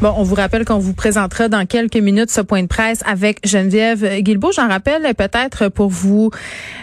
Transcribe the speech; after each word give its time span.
Bon, 0.00 0.12
on 0.16 0.24
vous 0.24 0.34
rappelle 0.34 0.64
qu'on 0.64 0.78
vous 0.78 0.92
présentera 0.92 1.48
dans 1.48 1.64
quelques 1.66 1.96
minutes 1.96 2.30
ce 2.30 2.40
point 2.40 2.62
de 2.62 2.66
presse 2.66 3.00
avec 3.06 3.38
Geneviève 3.46 4.20
Guilbeault. 4.20 4.50
J'en 4.52 4.68
rappelle 4.68 5.14
peut-être 5.14 5.68
pour 5.68 5.88
vous 5.88 6.30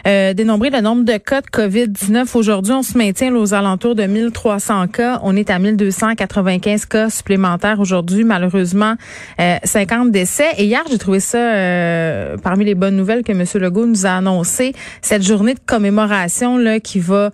euh, 0.07 0.33
dénombrer 0.33 0.69
le 0.69 0.79
nombre 0.79 1.03
de 1.03 1.17
cas 1.17 1.41
de 1.41 1.47
COVID-19. 1.47 2.25
Aujourd'hui, 2.35 2.71
on 2.71 2.83
se 2.83 2.97
maintient 2.97 3.35
aux 3.35 3.53
alentours 3.53 3.95
de 3.95 4.03
1300 4.03 4.87
cas. 4.87 5.19
On 5.23 5.35
est 5.35 5.49
à 5.49 5.59
1295 5.59 6.85
cas 6.85 7.09
supplémentaires 7.09 7.81
aujourd'hui. 7.81 8.23
Malheureusement, 8.23 8.95
euh, 9.39 9.57
50 9.63 10.11
décès. 10.11 10.47
Et 10.57 10.63
hier, 10.63 10.81
j'ai 10.89 10.97
trouvé 10.97 11.19
ça 11.19 11.37
euh, 11.37 12.37
parmi 12.37 12.63
les 12.63 12.75
bonnes 12.75 12.95
nouvelles 12.95 13.23
que 13.23 13.33
M. 13.33 13.43
Legault 13.61 13.87
nous 13.87 14.05
a 14.05 14.11
annoncé. 14.11 14.73
Cette 15.01 15.23
journée 15.23 15.53
de 15.53 15.61
commémoration 15.63 16.57
là 16.57 16.79
qui 16.79 16.99
va 16.99 17.29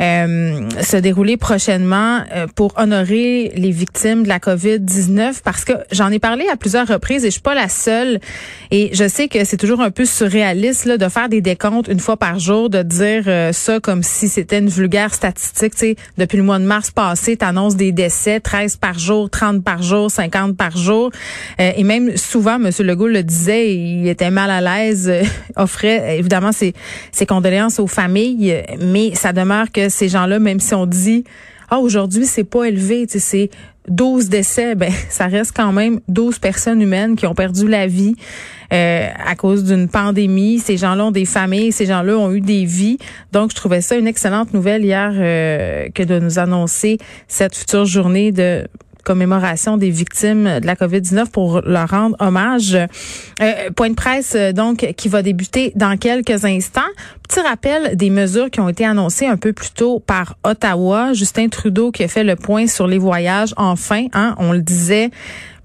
euh, 0.00 0.68
se 0.82 0.98
dérouler 0.98 1.38
prochainement 1.38 2.20
pour 2.54 2.74
honorer 2.76 3.52
les 3.56 3.70
victimes 3.70 4.24
de 4.24 4.28
la 4.28 4.38
COVID-19 4.38 5.21
parce 5.44 5.64
que 5.64 5.72
j'en 5.90 6.10
ai 6.10 6.18
parlé 6.18 6.46
à 6.48 6.56
plusieurs 6.56 6.86
reprises 6.86 7.24
et 7.24 7.28
je 7.28 7.32
suis 7.32 7.40
pas 7.40 7.54
la 7.54 7.68
seule. 7.68 8.20
Et 8.70 8.90
je 8.92 9.08
sais 9.08 9.28
que 9.28 9.44
c'est 9.44 9.56
toujours 9.56 9.80
un 9.80 9.90
peu 9.90 10.04
surréaliste 10.04 10.86
là, 10.86 10.98
de 10.98 11.08
faire 11.08 11.28
des 11.28 11.40
décomptes 11.40 11.88
une 11.88 12.00
fois 12.00 12.16
par 12.16 12.38
jour, 12.38 12.70
de 12.70 12.82
dire 12.82 13.24
euh, 13.26 13.52
ça 13.52 13.80
comme 13.80 14.02
si 14.02 14.28
c'était 14.28 14.58
une 14.58 14.68
vulgaire 14.68 15.14
statistique. 15.14 15.74
Tu 15.74 15.96
depuis 16.18 16.36
le 16.36 16.42
mois 16.42 16.58
de 16.58 16.64
mars 16.64 16.90
passé, 16.90 17.36
tu 17.36 17.44
annonces 17.44 17.76
des 17.76 17.92
décès, 17.92 18.40
13 18.40 18.76
par 18.76 18.98
jour, 18.98 19.30
30 19.30 19.62
par 19.62 19.82
jour, 19.82 20.10
50 20.10 20.56
par 20.56 20.76
jour. 20.76 21.10
Euh, 21.60 21.72
et 21.76 21.84
même 21.84 22.16
souvent, 22.16 22.56
M. 22.56 22.70
Legault 22.80 23.08
le 23.08 23.22
disait, 23.22 23.74
il 23.74 24.08
était 24.08 24.30
mal 24.30 24.50
à 24.50 24.60
l'aise, 24.60 25.08
euh, 25.08 25.22
offrait 25.56 26.18
évidemment 26.18 26.52
ses, 26.52 26.74
ses 27.12 27.26
condoléances 27.26 27.78
aux 27.78 27.86
familles, 27.86 28.62
mais 28.80 29.14
ça 29.14 29.32
demeure 29.32 29.70
que 29.70 29.88
ces 29.88 30.08
gens-là, 30.08 30.38
même 30.38 30.60
si 30.60 30.74
on 30.74 30.86
dit 30.86 31.24
ah 31.72 31.78
aujourd'hui 31.78 32.26
c'est 32.26 32.44
pas 32.44 32.64
élevé, 32.64 33.06
c'est 33.08 33.48
12 33.88 34.28
décès, 34.28 34.74
ben 34.74 34.92
ça 35.08 35.26
reste 35.26 35.52
quand 35.54 35.72
même 35.72 36.00
12 36.08 36.38
personnes 36.38 36.80
humaines 36.80 37.16
qui 37.16 37.26
ont 37.26 37.34
perdu 37.34 37.68
la 37.68 37.86
vie 37.86 38.14
euh, 38.72 39.08
à 39.24 39.34
cause 39.34 39.64
d'une 39.64 39.88
pandémie. 39.88 40.58
Ces 40.58 40.76
gens-là 40.76 41.06
ont 41.06 41.10
des 41.10 41.24
familles, 41.24 41.72
ces 41.72 41.86
gens-là 41.86 42.16
ont 42.16 42.32
eu 42.32 42.40
des 42.40 42.64
vies. 42.64 42.98
Donc 43.32 43.50
je 43.50 43.56
trouvais 43.56 43.80
ça 43.80 43.96
une 43.96 44.06
excellente 44.06 44.54
nouvelle 44.54 44.84
hier 44.84 45.12
euh, 45.14 45.88
que 45.94 46.02
de 46.02 46.18
nous 46.18 46.38
annoncer 46.38 46.98
cette 47.28 47.56
future 47.56 47.84
journée 47.84 48.32
de 48.32 48.66
commémoration 49.04 49.76
des 49.76 49.90
victimes 49.90 50.60
de 50.60 50.66
la 50.66 50.76
COVID-19 50.76 51.30
pour 51.30 51.60
leur 51.62 51.90
rendre 51.90 52.16
hommage. 52.20 52.74
Euh, 52.76 53.70
point 53.74 53.90
de 53.90 53.94
presse, 53.94 54.36
donc, 54.54 54.86
qui 54.96 55.08
va 55.08 55.22
débuter 55.22 55.72
dans 55.74 55.96
quelques 55.96 56.44
instants. 56.44 56.80
Petit 57.32 57.40
rappel 57.40 57.96
des 57.96 58.10
mesures 58.10 58.50
qui 58.50 58.60
ont 58.60 58.68
été 58.68 58.84
annoncées 58.84 59.24
un 59.26 59.38
peu 59.38 59.54
plus 59.54 59.72
tôt 59.72 60.00
par 60.00 60.36
Ottawa. 60.44 61.14
Justin 61.14 61.48
Trudeau 61.48 61.90
qui 61.90 62.04
a 62.04 62.08
fait 62.08 62.24
le 62.24 62.36
point 62.36 62.66
sur 62.66 62.86
les 62.86 62.98
voyages. 62.98 63.54
Enfin, 63.56 64.04
hein, 64.12 64.34
on 64.36 64.52
le 64.52 64.60
disait, 64.60 65.10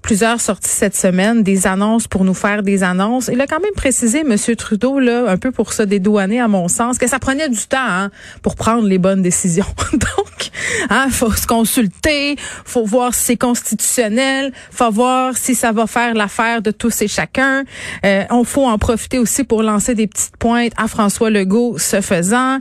plusieurs 0.08 0.40
sorties 0.40 0.70
cette 0.70 0.96
semaine, 0.96 1.42
des 1.42 1.66
annonces 1.66 2.08
pour 2.08 2.24
nous 2.24 2.32
faire 2.32 2.62
des 2.62 2.82
annonces. 2.82 3.28
Il 3.30 3.40
a 3.42 3.46
quand 3.46 3.60
même 3.60 3.74
précisé, 3.74 4.20
M. 4.20 4.36
Trudeau, 4.56 4.98
là, 4.98 5.24
un 5.28 5.36
peu 5.36 5.52
pour 5.52 5.74
se 5.74 5.82
dédouaner 5.82 6.40
à 6.40 6.48
mon 6.48 6.68
sens, 6.68 6.96
que 6.96 7.06
ça 7.06 7.18
prenait 7.18 7.50
du 7.50 7.66
temps 7.66 7.76
hein, 7.78 8.10
pour 8.40 8.56
prendre 8.56 8.86
les 8.86 8.96
bonnes 8.96 9.20
décisions. 9.20 9.66
Donc, 9.92 10.50
hein, 10.88 11.08
faut 11.10 11.32
se 11.32 11.46
consulter, 11.46 12.36
faut 12.64 12.84
voir 12.84 13.14
si 13.14 13.24
c'est 13.24 13.36
constitutionnel, 13.36 14.52
faut 14.70 14.90
voir 14.90 15.36
si 15.36 15.54
ça 15.54 15.72
va 15.72 15.86
faire 15.86 16.14
l'affaire 16.14 16.62
de 16.62 16.70
tous 16.70 17.02
et 17.02 17.08
chacun. 17.08 17.64
Euh, 18.06 18.24
on 18.30 18.44
faut 18.44 18.66
en 18.66 18.78
profiter 18.78 19.18
aussi 19.18 19.44
pour 19.44 19.62
lancer 19.62 19.94
des 19.94 20.06
petites 20.06 20.38
pointes 20.38 20.72
à 20.78 20.88
François 20.88 21.28
Legault, 21.28 21.57
ce 21.78 22.00
faisant. 22.00 22.58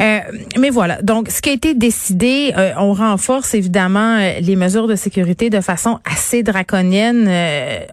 Euh, 0.00 0.18
mais 0.58 0.70
voilà. 0.70 1.00
Donc, 1.02 1.28
ce 1.30 1.40
qui 1.40 1.50
a 1.50 1.52
été 1.52 1.74
décidé, 1.74 2.52
euh, 2.56 2.72
on 2.78 2.92
renforce 2.92 3.54
évidemment 3.54 4.16
euh, 4.16 4.40
les 4.40 4.56
mesures 4.56 4.86
de 4.86 4.96
sécurité 4.96 5.50
de 5.50 5.60
façon 5.60 5.98
assez 6.04 6.42
draconienne 6.42 7.30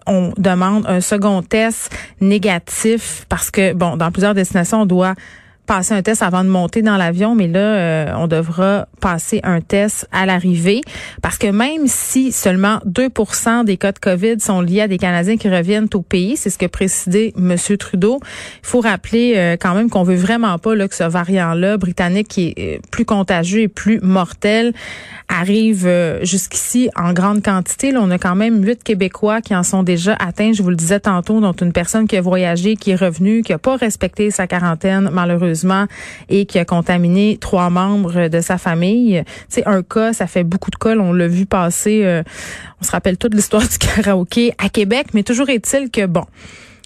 on 0.06 0.32
demande 0.36 0.84
un 0.86 1.00
second 1.00 1.42
test 1.42 1.90
négatif 2.20 3.24
parce 3.28 3.50
que, 3.50 3.72
bon, 3.72 3.96
dans 3.96 4.10
plusieurs 4.10 4.34
destinations, 4.34 4.82
on 4.82 4.86
doit 4.86 5.14
passer 5.66 5.94
un 5.94 6.02
test 6.02 6.22
avant 6.22 6.42
de 6.42 6.48
monter 6.48 6.82
dans 6.82 6.96
l'avion, 6.96 7.34
mais 7.34 7.46
là, 7.46 7.60
euh, 7.60 8.12
on 8.16 8.26
devra 8.26 8.88
passer 9.00 9.40
un 9.44 9.60
test 9.60 10.08
à 10.12 10.26
l'arrivée 10.26 10.80
parce 11.22 11.38
que 11.38 11.46
même 11.46 11.86
si 11.86 12.32
seulement 12.32 12.80
2% 12.86 13.64
des 13.64 13.76
cas 13.76 13.92
de 13.92 13.98
COVID 13.98 14.40
sont 14.40 14.60
liés 14.60 14.82
à 14.82 14.88
des 14.88 14.98
Canadiens 14.98 15.36
qui 15.36 15.48
reviennent 15.48 15.88
au 15.94 16.02
pays, 16.02 16.36
c'est 16.36 16.50
ce 16.50 16.58
que 16.58 16.66
précisait 16.66 17.32
M. 17.36 17.56
Trudeau, 17.78 18.20
il 18.22 18.66
faut 18.66 18.80
rappeler 18.80 19.34
euh, 19.36 19.56
quand 19.60 19.74
même 19.74 19.90
qu'on 19.90 20.02
veut 20.02 20.16
vraiment 20.16 20.58
pas 20.58 20.74
là, 20.74 20.88
que 20.88 20.94
ce 20.94 21.04
variant-là, 21.04 21.76
britannique, 21.76 22.28
qui 22.28 22.52
est 22.56 22.80
plus 22.90 23.04
contagieux 23.04 23.62
et 23.62 23.68
plus 23.68 24.00
mortel, 24.00 24.72
arrive 25.28 25.88
jusqu'ici 26.22 26.90
en 26.96 27.12
grande 27.12 27.42
quantité. 27.42 27.92
Là, 27.92 28.00
on 28.02 28.10
a 28.10 28.18
quand 28.18 28.34
même 28.34 28.64
huit 28.64 28.82
Québécois 28.82 29.40
qui 29.40 29.54
en 29.54 29.62
sont 29.62 29.84
déjà 29.84 30.16
atteints, 30.18 30.52
je 30.52 30.62
vous 30.62 30.70
le 30.70 30.76
disais 30.76 30.98
tantôt, 30.98 31.40
dont 31.40 31.52
une 31.52 31.72
personne 31.72 32.08
qui 32.08 32.16
a 32.16 32.20
voyagé, 32.20 32.74
qui 32.74 32.90
est 32.90 32.96
revenue, 32.96 33.42
qui 33.42 33.52
a 33.52 33.58
pas 33.58 33.76
respecté 33.76 34.30
sa 34.30 34.46
quarantaine, 34.46 35.10
malheureusement, 35.12 35.59
et 36.28 36.46
qui 36.46 36.58
a 36.58 36.64
contaminé 36.64 37.38
trois 37.40 37.70
membres 37.70 38.28
de 38.28 38.40
sa 38.40 38.58
famille. 38.58 39.22
C'est 39.48 39.66
un 39.66 39.82
cas, 39.82 40.12
ça 40.12 40.26
fait 40.26 40.44
beaucoup 40.44 40.70
de 40.70 40.76
cas, 40.76 40.96
on 40.96 41.12
l'a 41.12 41.28
vu 41.28 41.46
passer, 41.46 42.04
euh, 42.04 42.22
on 42.80 42.84
se 42.84 42.90
rappelle 42.90 43.16
toute 43.16 43.34
l'histoire 43.34 43.62
du 43.68 43.78
karaoké 43.78 44.52
à 44.58 44.68
Québec, 44.68 45.08
mais 45.14 45.22
toujours 45.22 45.48
est-il 45.48 45.90
que, 45.90 46.06
bon, 46.06 46.24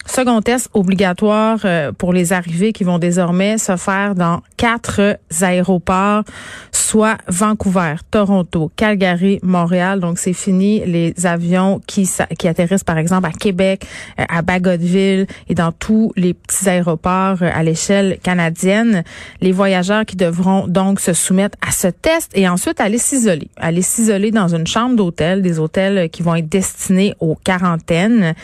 Second 0.06 0.42
test 0.42 0.68
obligatoire 0.74 1.60
euh, 1.64 1.90
pour 1.90 2.12
les 2.12 2.32
arrivées 2.32 2.72
qui 2.72 2.84
vont 2.84 2.98
désormais 2.98 3.56
se 3.56 3.76
faire 3.76 4.14
dans 4.14 4.42
quatre 4.56 5.18
aéroports, 5.40 6.24
soit 6.72 7.16
Vancouver, 7.26 7.94
Toronto, 8.10 8.70
Calgary, 8.76 9.40
Montréal. 9.42 10.00
Donc 10.00 10.18
c'est 10.18 10.34
fini 10.34 10.84
les 10.84 11.14
avions 11.24 11.80
qui 11.86 12.08
qui 12.38 12.48
atterrissent 12.48 12.84
par 12.84 12.98
exemple 12.98 13.26
à 13.26 13.32
Québec, 13.32 13.86
euh, 14.20 14.24
à 14.28 14.42
Bagotville 14.42 15.26
et 15.48 15.54
dans 15.54 15.72
tous 15.72 16.12
les 16.16 16.34
petits 16.34 16.68
aéroports 16.68 17.42
euh, 17.42 17.50
à 17.52 17.62
l'échelle 17.62 18.18
canadienne. 18.22 19.04
Les 19.40 19.52
voyageurs 19.52 20.04
qui 20.04 20.16
devront 20.16 20.68
donc 20.68 21.00
se 21.00 21.14
soumettre 21.14 21.56
à 21.66 21.72
ce 21.72 21.88
test 21.88 22.30
et 22.34 22.46
ensuite 22.46 22.80
aller 22.80 22.98
s'isoler, 22.98 23.48
aller 23.56 23.82
s'isoler 23.82 24.30
dans 24.30 24.54
une 24.54 24.66
chambre 24.66 24.96
d'hôtel, 24.96 25.40
des 25.40 25.58
hôtels 25.58 26.10
qui 26.10 26.22
vont 26.22 26.34
être 26.34 26.48
destinés 26.48 27.14
aux 27.20 27.36
quarantaines 27.36 28.34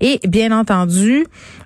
et 0.00 0.20
bien 0.26 0.56
entendu 0.56 1.07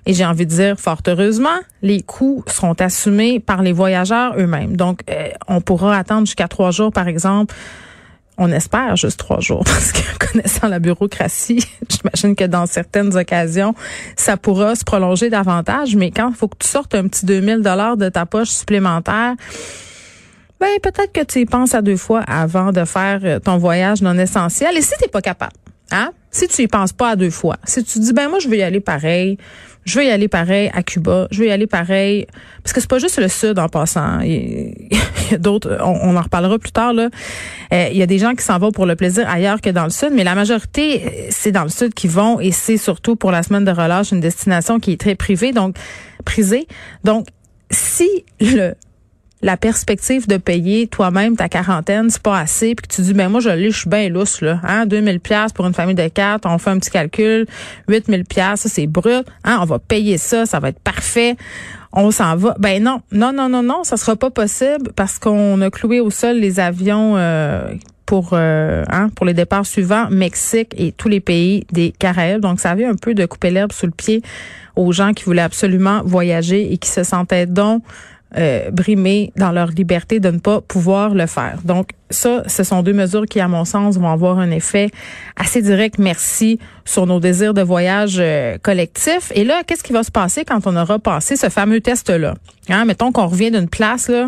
et 0.05 0.13
j'ai 0.13 0.25
envie 0.25 0.45
de 0.45 0.51
dire 0.51 0.79
fort 0.79 1.01
heureusement, 1.07 1.59
les 1.81 2.01
coûts 2.01 2.43
seront 2.47 2.73
assumés 2.73 3.39
par 3.39 3.61
les 3.61 3.71
voyageurs 3.71 4.35
eux-mêmes. 4.37 4.75
Donc, 4.75 5.01
euh, 5.09 5.29
on 5.47 5.61
pourra 5.61 5.97
attendre 5.97 6.25
jusqu'à 6.25 6.47
trois 6.47 6.71
jours, 6.71 6.91
par 6.91 7.07
exemple. 7.07 7.53
On 8.37 8.51
espère 8.51 8.95
juste 8.95 9.19
trois 9.19 9.39
jours 9.39 9.63
parce 9.65 9.91
que 9.91 10.01
connaissant 10.17 10.67
la 10.67 10.79
bureaucratie, 10.79 11.63
j'imagine 11.89 12.35
que 12.35 12.45
dans 12.45 12.65
certaines 12.65 13.15
occasions, 13.15 13.75
ça 14.15 14.37
pourra 14.37 14.75
se 14.75 14.83
prolonger 14.83 15.29
davantage. 15.29 15.95
Mais 15.95 16.11
quand 16.11 16.29
il 16.29 16.35
faut 16.35 16.47
que 16.47 16.57
tu 16.59 16.67
sortes 16.67 16.95
un 16.95 17.07
petit 17.07 17.25
2000 17.25 17.61
dollars 17.61 17.97
de 17.97 18.09
ta 18.09 18.25
poche 18.25 18.49
supplémentaire, 18.49 19.35
ben 20.59 20.69
peut-être 20.81 21.11
que 21.11 21.23
tu 21.23 21.41
y 21.41 21.45
penses 21.45 21.75
à 21.75 21.81
deux 21.81 21.97
fois 21.97 22.21
avant 22.21 22.71
de 22.71 22.85
faire 22.85 23.19
euh, 23.23 23.39
ton 23.39 23.57
voyage 23.57 24.01
non 24.01 24.17
essentiel. 24.17 24.77
Et 24.77 24.81
si 24.81 24.93
t'es 24.97 25.09
pas 25.09 25.21
capable, 25.21 25.53
hein? 25.91 26.11
Si 26.33 26.47
tu 26.47 26.63
y 26.63 26.67
penses 26.67 26.93
pas 26.93 27.11
à 27.11 27.15
deux 27.15 27.29
fois, 27.29 27.57
si 27.63 27.83
tu 27.83 27.99
dis 27.99 28.11
ben 28.11 28.27
moi 28.27 28.39
je 28.39 28.47
veux 28.47 28.57
y 28.57 28.63
aller 28.63 28.79
pareil, 28.79 29.37
je 29.85 29.99
veux 29.99 30.05
y 30.05 30.09
aller 30.09 30.27
pareil 30.27 30.71
à 30.73 30.81
Cuba, 30.81 31.27
je 31.29 31.39
veux 31.39 31.47
y 31.47 31.51
aller 31.51 31.67
pareil 31.67 32.25
parce 32.63 32.73
que 32.73 32.81
c'est 32.81 32.89
pas 32.89 32.97
juste 32.97 33.19
le 33.19 33.27
sud 33.27 33.59
en 33.59 33.69
passant. 33.69 34.19
Il 34.21 34.73
y 35.31 35.33
a 35.35 35.37
d'autres, 35.37 35.77
on, 35.79 36.17
en 36.17 36.21
reparlera 36.21 36.57
plus 36.57 36.71
tard 36.71 36.91
là. 36.91 37.09
Euh, 37.71 37.87
il 37.91 37.97
y 37.97 38.01
a 38.01 38.07
des 38.07 38.17
gens 38.17 38.33
qui 38.33 38.43
s'en 38.43 38.57
vont 38.57 38.71
pour 38.71 38.87
le 38.87 38.95
plaisir 38.95 39.29
ailleurs 39.29 39.61
que 39.61 39.69
dans 39.69 39.83
le 39.83 39.91
sud, 39.91 40.09
mais 40.11 40.23
la 40.23 40.33
majorité 40.33 41.27
c'est 41.29 41.51
dans 41.51 41.63
le 41.63 41.69
sud 41.69 41.93
qui 41.93 42.07
vont 42.07 42.39
et 42.39 42.51
c'est 42.51 42.77
surtout 42.77 43.15
pour 43.15 43.31
la 43.31 43.43
semaine 43.43 43.63
de 43.63 43.71
relâche 43.71 44.11
une 44.11 44.19
destination 44.19 44.79
qui 44.79 44.93
est 44.93 44.99
très 44.99 45.13
privée 45.13 45.51
donc 45.51 45.75
prisée. 46.25 46.67
Donc 47.03 47.27
si 47.69 48.09
le 48.39 48.73
la 49.43 49.57
perspective 49.57 50.27
de 50.27 50.37
payer 50.37 50.87
toi-même 50.87 51.35
ta 51.35 51.49
quarantaine, 51.49 52.09
c'est 52.09 52.21
pas 52.21 52.39
assez, 52.39 52.75
puis 52.75 52.87
que 52.87 52.95
tu 52.95 53.01
dis 53.01 53.13
ben 53.13 53.29
moi 53.29 53.41
je 53.41 53.49
l'ai, 53.49 53.69
je 53.69 53.79
suis 53.79 53.89
bien 53.89 54.09
lousse 54.09 54.41
là, 54.41 54.59
hein, 54.63 54.85
2000 54.85 55.19
pièces 55.19 55.51
pour 55.51 55.67
une 55.67 55.73
famille 55.73 55.95
de 55.95 56.07
quatre, 56.07 56.47
on 56.49 56.57
fait 56.57 56.69
un 56.69 56.79
petit 56.79 56.89
calcul, 56.89 57.45
8000 57.89 58.23
pièces, 58.23 58.61
ça 58.61 58.69
c'est 58.69 58.87
brut, 58.87 59.25
hein, 59.43 59.59
on 59.61 59.65
va 59.65 59.79
payer 59.79 60.17
ça, 60.17 60.45
ça 60.45 60.59
va 60.59 60.69
être 60.69 60.79
parfait. 60.79 61.35
on 61.91 62.09
s'en 62.09 62.35
va. 62.37 62.55
Ben 62.57 62.81
non, 62.81 63.01
non, 63.11 63.33
non, 63.33 63.49
non, 63.49 63.61
non, 63.61 63.83
ça 63.83 63.97
sera 63.97 64.15
pas 64.15 64.31
possible 64.31 64.91
parce 64.95 65.19
qu'on 65.19 65.59
a 65.61 65.69
cloué 65.69 65.99
au 65.99 66.09
sol 66.09 66.37
les 66.37 66.59
avions 66.59 67.15
euh, 67.17 67.67
pour 68.05 68.29
euh, 68.33 68.83
hein, 68.89 69.09
pour 69.15 69.25
les 69.25 69.33
départs 69.33 69.65
suivants, 69.65 70.07
Mexique 70.09 70.73
et 70.77 70.91
tous 70.91 71.09
les 71.09 71.19
pays 71.19 71.65
des 71.71 71.91
Caraïbes. 71.91 72.41
Donc, 72.41 72.59
ça 72.59 72.71
avait 72.71 72.85
un 72.85 72.95
peu 72.95 73.13
de 73.13 73.25
couper 73.25 73.51
l'herbe 73.51 73.71
sous 73.71 73.85
le 73.85 73.91
pied 73.91 74.21
aux 74.75 74.91
gens 74.91 75.13
qui 75.13 75.25
voulaient 75.25 75.41
absolument 75.41 76.01
voyager 76.03 76.73
et 76.73 76.77
qui 76.77 76.89
se 76.89 77.03
sentaient 77.03 77.45
donc 77.45 77.83
euh, 78.37 78.71
brimés 78.71 79.31
dans 79.35 79.51
leur 79.51 79.67
liberté 79.69 80.19
de 80.19 80.29
ne 80.29 80.39
pas 80.39 80.61
pouvoir 80.61 81.13
le 81.13 81.25
faire. 81.27 81.59
Donc 81.63 81.89
ça, 82.09 82.43
ce 82.47 82.63
sont 82.63 82.83
deux 82.83 82.93
mesures 82.93 83.25
qui, 83.25 83.39
à 83.39 83.47
mon 83.47 83.65
sens, 83.65 83.97
vont 83.97 84.09
avoir 84.09 84.39
un 84.39 84.51
effet 84.51 84.89
assez 85.35 85.61
direct, 85.61 85.97
merci, 85.99 86.59
sur 86.85 87.05
nos 87.05 87.19
désirs 87.19 87.53
de 87.53 87.61
voyage 87.61 88.17
euh, 88.19 88.57
collectifs. 88.61 89.31
Et 89.35 89.43
là, 89.43 89.61
qu'est-ce 89.65 89.83
qui 89.83 89.93
va 89.93 90.03
se 90.03 90.11
passer 90.11 90.45
quand 90.45 90.65
on 90.67 90.75
aura 90.75 90.99
passé 90.99 91.35
ce 91.35 91.49
fameux 91.49 91.81
test-là? 91.81 92.35
Hein, 92.69 92.85
mettons 92.85 93.11
qu'on 93.11 93.27
revient 93.27 93.51
d'une 93.51 93.69
place, 93.69 94.09
là, 94.09 94.27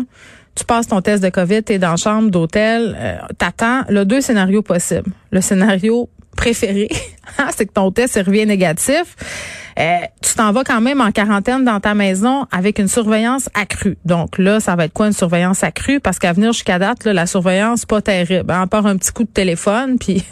tu 0.54 0.64
passes 0.64 0.88
ton 0.88 1.00
test 1.02 1.22
de 1.22 1.28
COVID, 1.28 1.62
tu 1.62 1.78
dans 1.78 1.90
la 1.90 1.96
chambre 1.96 2.30
d'hôtel, 2.30 2.96
euh, 2.98 3.16
t'attends, 3.38 3.82
là, 3.88 4.04
deux 4.04 4.20
scénarios 4.20 4.62
possibles. 4.62 5.10
Le 5.30 5.40
scénario 5.40 6.08
préféré, 6.36 6.88
hein, 7.38 7.48
c'est 7.56 7.66
que 7.66 7.72
ton 7.72 7.90
test 7.92 8.16
revient 8.16 8.46
négatif. 8.46 9.16
Euh, 9.78 9.98
tu 10.22 10.34
t'en 10.34 10.52
vas 10.52 10.64
quand 10.64 10.80
même 10.80 11.00
en 11.00 11.12
quarantaine 11.12 11.64
dans 11.64 11.80
ta 11.80 11.94
maison 11.94 12.46
avec 12.50 12.78
une 12.78 12.88
surveillance 12.88 13.50
accrue. 13.54 13.98
Donc 14.04 14.38
là, 14.38 14.58
ça 14.58 14.74
va 14.74 14.86
être 14.86 14.92
quoi 14.92 15.06
une 15.06 15.12
surveillance 15.12 15.62
accrue? 15.62 16.00
Parce 16.00 16.18
qu'à 16.18 16.32
venir 16.32 16.52
jusqu'à 16.52 16.78
date, 16.78 17.04
là, 17.04 17.12
la 17.12 17.26
surveillance, 17.26 17.84
pas 17.84 18.00
terrible. 18.00 18.50
À 18.50 18.66
part 18.66 18.86
un 18.86 18.96
petit 18.96 19.12
coup 19.12 19.24
de 19.24 19.28
téléphone, 19.28 19.98
puis 20.00 20.24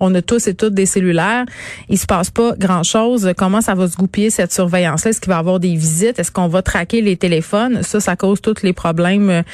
on 0.00 0.12
a 0.14 0.22
tous 0.22 0.48
et 0.48 0.54
toutes 0.54 0.74
des 0.74 0.86
cellulaires. 0.86 1.44
Il 1.88 1.98
se 1.98 2.06
passe 2.06 2.30
pas 2.30 2.54
grand-chose. 2.58 3.32
Comment 3.36 3.60
ça 3.60 3.74
va 3.74 3.86
se 3.86 3.96
goupiller, 3.96 4.30
cette 4.30 4.52
surveillance-là? 4.52 5.10
Est-ce 5.10 5.20
qu'il 5.20 5.30
va 5.30 5.36
y 5.36 5.38
avoir 5.38 5.60
des 5.60 5.74
visites? 5.74 6.18
Est-ce 6.18 6.32
qu'on 6.32 6.48
va 6.48 6.62
traquer 6.62 7.00
les 7.00 7.16
téléphones? 7.16 7.82
Ça, 7.82 8.00
ça 8.00 8.16
cause 8.16 8.40
tous 8.40 8.62
les 8.62 8.72
problèmes 8.72 9.44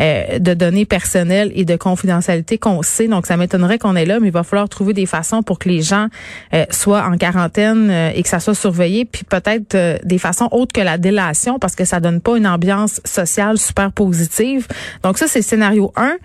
euh, 0.00 0.38
de 0.38 0.54
données 0.54 0.84
personnelles 0.84 1.50
et 1.54 1.64
de 1.64 1.76
confidentialité 1.76 2.58
qu'on 2.58 2.82
sait. 2.82 3.08
Donc, 3.08 3.26
ça 3.26 3.38
m'étonnerait 3.38 3.78
qu'on 3.78 3.96
est 3.96 4.04
là, 4.04 4.20
mais 4.20 4.28
il 4.28 4.32
va 4.32 4.42
falloir 4.42 4.68
trouver 4.68 4.92
des 4.92 5.06
façons 5.06 5.42
pour 5.42 5.58
que 5.58 5.68
les 5.68 5.80
gens 5.80 6.08
euh, 6.52 6.64
soient 6.70 7.04
en 7.04 7.16
quarantaine 7.16 7.90
et 8.14 8.22
que 8.22 8.28
ça 8.28 8.38
soit 8.38 8.54
surveillé 8.54 8.81
puis 9.04 9.24
peut-être 9.24 9.74
euh, 9.74 9.98
des 10.04 10.18
façons 10.18 10.48
autres 10.50 10.72
que 10.72 10.80
la 10.80 10.98
délation 10.98 11.58
parce 11.58 11.74
que 11.74 11.84
ça 11.84 12.00
donne 12.00 12.20
pas 12.20 12.36
une 12.36 12.46
ambiance 12.46 13.00
sociale 13.04 13.58
super 13.58 13.92
positive. 13.92 14.66
Donc 15.02 15.18
ça, 15.18 15.26
c'est 15.26 15.42
scénario 15.42 15.92
1. 15.96 16.16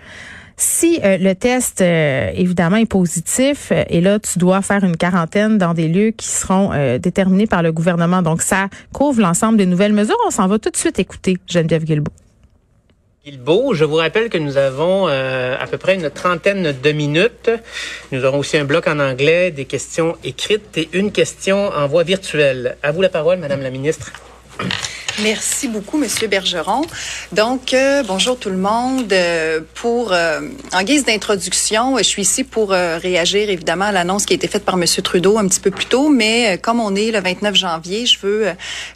Si 0.56 0.98
euh, 1.04 1.18
le 1.18 1.34
test, 1.34 1.80
euh, 1.80 2.30
évidemment, 2.34 2.76
est 2.76 2.86
positif, 2.86 3.72
et 3.72 4.00
là, 4.00 4.18
tu 4.18 4.38
dois 4.40 4.60
faire 4.60 4.82
une 4.82 4.96
quarantaine 4.96 5.56
dans 5.56 5.72
des 5.72 5.86
lieux 5.86 6.10
qui 6.10 6.26
seront 6.26 6.70
déterminés 6.98 7.46
par 7.46 7.62
le 7.62 7.70
gouvernement. 7.70 8.22
Donc, 8.22 8.42
ça 8.42 8.68
couvre 8.92 9.20
l'ensemble 9.20 9.56
des 9.56 9.66
nouvelles 9.66 9.92
mesures. 9.92 10.18
On 10.26 10.30
s'en 10.30 10.48
va 10.48 10.58
tout 10.58 10.70
de 10.70 10.76
suite 10.76 10.98
écouter 10.98 11.38
Geneviève 11.46 11.84
Guilbeault. 11.84 12.27
Je 13.30 13.84
vous 13.84 13.96
rappelle 13.96 14.30
que 14.30 14.38
nous 14.38 14.56
avons 14.56 15.06
euh, 15.08 15.54
à 15.58 15.66
peu 15.66 15.76
près 15.76 15.94
une 15.94 16.08
trentaine 16.08 16.74
de 16.82 16.92
minutes. 16.92 17.50
Nous 18.10 18.24
aurons 18.24 18.38
aussi 18.38 18.56
un 18.56 18.64
bloc 18.64 18.86
en 18.86 18.98
anglais, 18.98 19.50
des 19.50 19.66
questions 19.66 20.16
écrites 20.24 20.78
et 20.78 20.88
une 20.92 21.12
question 21.12 21.68
en 21.68 21.86
voix 21.86 22.04
virtuelle. 22.04 22.76
À 22.82 22.90
vous 22.90 23.02
la 23.02 23.10
parole, 23.10 23.38
Madame 23.38 23.60
la 23.60 23.70
ministre. 23.70 24.12
Merci 25.22 25.66
beaucoup, 25.66 25.98
Monsieur 25.98 26.28
Bergeron. 26.28 26.82
Donc, 27.32 27.74
euh, 27.74 28.04
bonjour 28.06 28.38
tout 28.38 28.50
le 28.50 28.56
monde. 28.56 29.12
Euh, 29.12 29.60
pour, 29.74 30.12
euh, 30.12 30.40
en 30.72 30.82
guise 30.84 31.04
d'introduction, 31.04 31.98
je 31.98 32.04
suis 32.04 32.22
ici 32.22 32.44
pour 32.44 32.70
réagir 32.70 33.50
évidemment 33.50 33.86
à 33.86 33.92
l'annonce 33.92 34.26
qui 34.26 34.34
a 34.34 34.36
été 34.36 34.46
faite 34.46 34.64
par 34.64 34.76
Monsieur 34.76 35.02
Trudeau 35.02 35.36
un 35.36 35.48
petit 35.48 35.58
peu 35.58 35.72
plus 35.72 35.86
tôt, 35.86 36.08
mais 36.08 36.58
comme 36.58 36.78
on 36.78 36.94
est 36.94 37.10
le 37.10 37.20
29 37.20 37.54
janvier, 37.54 38.06
je 38.06 38.18
veux, 38.20 38.46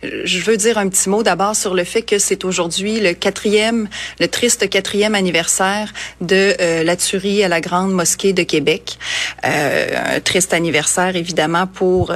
je 0.02 0.38
veux 0.40 0.56
dire 0.56 0.78
un 0.78 0.88
petit 0.88 1.08
mot 1.08 1.22
d'abord 1.22 1.56
sur 1.56 1.74
le 1.74 1.82
fait 1.82 2.02
que 2.02 2.19
c'est 2.19 2.44
aujourd'hui 2.44 3.00
le 3.00 3.14
quatrième, 3.14 3.88
le 4.20 4.28
triste 4.28 4.68
quatrième 4.68 5.14
anniversaire 5.14 5.92
de 6.20 6.54
la 6.84 6.96
tuerie 6.96 7.42
à 7.42 7.48
la 7.48 7.60
Grande 7.60 7.92
Mosquée 7.92 8.32
de 8.32 8.42
Québec. 8.42 8.98
un 9.42 10.20
triste 10.20 10.54
anniversaire 10.54 11.16
évidemment 11.16 11.66
pour 11.66 12.12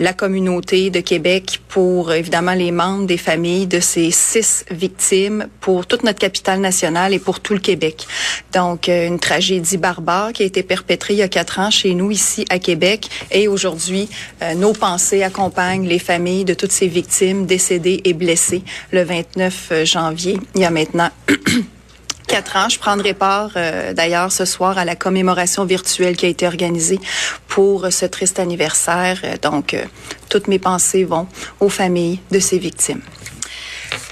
la 0.00 0.14
communauté 0.14 0.90
de 0.90 1.00
Québec, 1.00 1.60
pour 1.68 2.12
évidemment 2.12 2.54
les 2.54 2.72
membres 2.72 3.06
des 3.06 3.18
familles 3.18 3.66
de 3.66 3.80
ces 3.80 4.10
six 4.10 4.64
victimes 4.70 5.46
pour 5.60 5.86
toute 5.86 6.02
notre 6.02 6.18
capitale 6.18 6.60
nationale 6.60 7.12
et 7.12 7.18
pour 7.18 7.40
tout 7.40 7.52
le 7.52 7.60
Québec. 7.60 8.06
Donc, 8.54 8.88
euh, 8.88 9.06
une 9.06 9.20
tragédie 9.20 9.76
barbare 9.76 10.32
qui 10.32 10.42
a 10.42 10.46
été 10.46 10.62
perpétrée 10.62 11.14
il 11.14 11.18
y 11.18 11.22
a 11.22 11.28
quatre 11.28 11.58
ans 11.58 11.70
chez 11.70 11.94
nous 11.94 12.10
ici 12.10 12.46
à 12.48 12.58
Québec. 12.58 13.08
Et 13.30 13.46
aujourd'hui, 13.46 14.08
euh, 14.42 14.54
nos 14.54 14.72
pensées 14.72 15.22
accompagnent 15.22 15.86
les 15.86 15.98
familles 15.98 16.44
de 16.44 16.54
toutes 16.54 16.72
ces 16.72 16.88
victimes 16.88 17.44
décédées 17.44 18.00
et 18.04 18.14
blessées 18.14 18.62
le 18.92 19.04
29 19.04 19.68
euh, 19.70 19.84
janvier, 19.84 20.38
il 20.54 20.62
y 20.62 20.64
a 20.64 20.70
maintenant 20.70 21.10
quatre 22.30 22.56
ans. 22.56 22.68
Je 22.68 22.78
prendrai 22.78 23.12
part 23.12 23.50
d'ailleurs 23.92 24.30
ce 24.30 24.44
soir 24.44 24.78
à 24.78 24.84
la 24.84 24.94
commémoration 24.94 25.64
virtuelle 25.64 26.16
qui 26.16 26.26
a 26.26 26.28
été 26.28 26.46
organisée 26.46 27.00
pour 27.48 27.88
ce 27.90 28.06
triste 28.06 28.38
anniversaire. 28.38 29.20
Donc, 29.42 29.76
toutes 30.28 30.46
mes 30.46 30.60
pensées 30.60 31.04
vont 31.04 31.26
aux 31.58 31.68
familles 31.68 32.20
de 32.30 32.38
ces 32.38 32.58
victimes. 32.58 33.02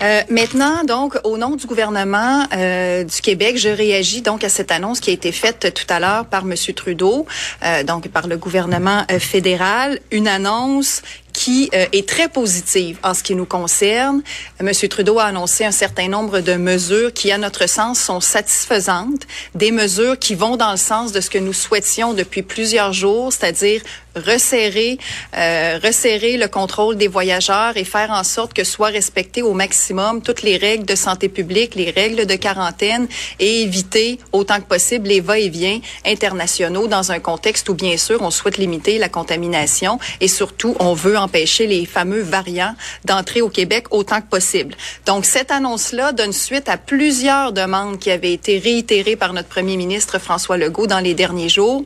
Euh, 0.03 0.23
maintenant, 0.31 0.85
donc, 0.85 1.19
au 1.25 1.38
nom 1.38 1.56
du 1.56 1.67
gouvernement 1.67 2.44
euh, 2.55 3.05
du 3.05 3.20
Québec, 3.20 3.59
je 3.59 3.69
réagis 3.69 4.23
donc 4.23 4.44
à 4.44 4.49
cette 4.49 4.70
annonce 4.70 5.00
qui 5.00 5.11
a 5.11 5.12
été 5.12 5.32
faite 5.32 5.73
tout 5.75 5.93
à 5.93 6.00
l'heure 6.00 6.26
par 6.26 6.43
M. 6.43 6.55
Trudeau, 6.75 7.26
euh, 7.65 7.82
donc 7.82 8.09
par 8.09 8.26
le 8.26 8.37
gouvernement 8.37 9.05
fédéral, 9.19 9.99
une 10.11 10.29
annonce 10.29 11.03
qui 11.38 11.70
euh, 11.73 11.87
est 11.93 12.08
très 12.08 12.29
positive 12.29 12.99
en 13.05 13.14
ce 13.14 13.23
qui 13.23 13.37
nous 13.37 13.44
concerne. 13.44 14.23
Monsieur 14.61 14.88
Trudeau 14.88 15.20
a 15.20 15.26
annoncé 15.26 15.64
un 15.64 15.70
certain 15.70 16.08
nombre 16.08 16.40
de 16.40 16.55
mesures 16.55 17.12
qui, 17.12 17.31
à 17.31 17.38
notre 17.38 17.69
sens, 17.69 18.00
sont 18.00 18.20
satisfaisantes, 18.20 19.23
des 19.55 19.70
mesures 19.70 20.19
qui 20.19 20.35
vont 20.35 20.56
dans 20.56 20.73
le 20.73 20.76
sens 20.76 21.12
de 21.12 21.20
ce 21.20 21.31
que 21.31 21.38
nous 21.38 21.52
souhaitions 21.52 22.12
depuis 22.12 22.43
plusieurs 22.43 22.93
jours, 22.93 23.32
c'est-à-dire 23.32 23.82
resserrer, 24.19 24.99
euh, 25.37 25.79
resserrer 25.82 26.37
le 26.37 26.49
contrôle 26.49 26.96
des 26.96 27.08
voyageurs 27.08 27.76
et 27.76 27.84
faire 27.84 28.11
en 28.11 28.25
sorte 28.25 28.52
que 28.52 28.64
soient 28.64 28.88
respectées 28.88 29.43
au 29.43 29.52
maximum 29.52 30.23
toutes 30.23 30.43
les 30.43 30.56
règles 30.56 30.84
de 30.84 30.94
santé 30.94 31.29
publique, 31.29 31.75
les 31.75 31.91
règles 31.91 32.26
de 32.26 32.34
quarantaine 32.34 33.06
et 33.38 33.62
éviter 33.62 34.19
autant 34.32 34.56
que 34.56 34.67
possible 34.67 35.08
les 35.08 35.20
va-et-vient 35.20 35.81
internationaux 36.05 36.88
dans 36.88 37.12
un 37.12 37.20
contexte 37.20 37.69
où, 37.69 37.75
bien 37.75 37.96
sûr, 37.96 38.23
on 38.23 38.31
souhaite 38.31 38.58
limiter 38.58 38.99
la 38.99 39.08
contamination 39.08 39.99
et 40.20 40.29
surtout, 40.29 40.75
on 40.81 40.94
veut 40.94 41.17
en 41.17 41.28
empêcher 41.29 41.67
les 41.67 41.85
fameux 41.85 42.23
variants 42.23 42.75
d'entrer 43.05 43.43
au 43.43 43.51
Québec 43.51 43.87
autant 43.91 44.23
que 44.23 44.29
possible. 44.29 44.75
Donc, 45.05 45.27
cette 45.27 45.51
annonce-là 45.51 46.13
donne 46.13 46.33
suite 46.33 46.71
à 46.71 46.79
plusieurs 46.79 47.53
demandes 47.53 47.99
qui 47.99 48.11
avaient 48.11 48.33
été 48.33 48.59
réitérées 48.59 49.17
par 49.17 49.35
notre 49.35 49.49
premier 49.49 49.77
ministre 49.77 50.19
François 50.19 50.56
Legault 50.56 50.87
dans 50.87 51.01
les 51.01 51.15
derniers 51.15 51.51
jours. 51.51 51.85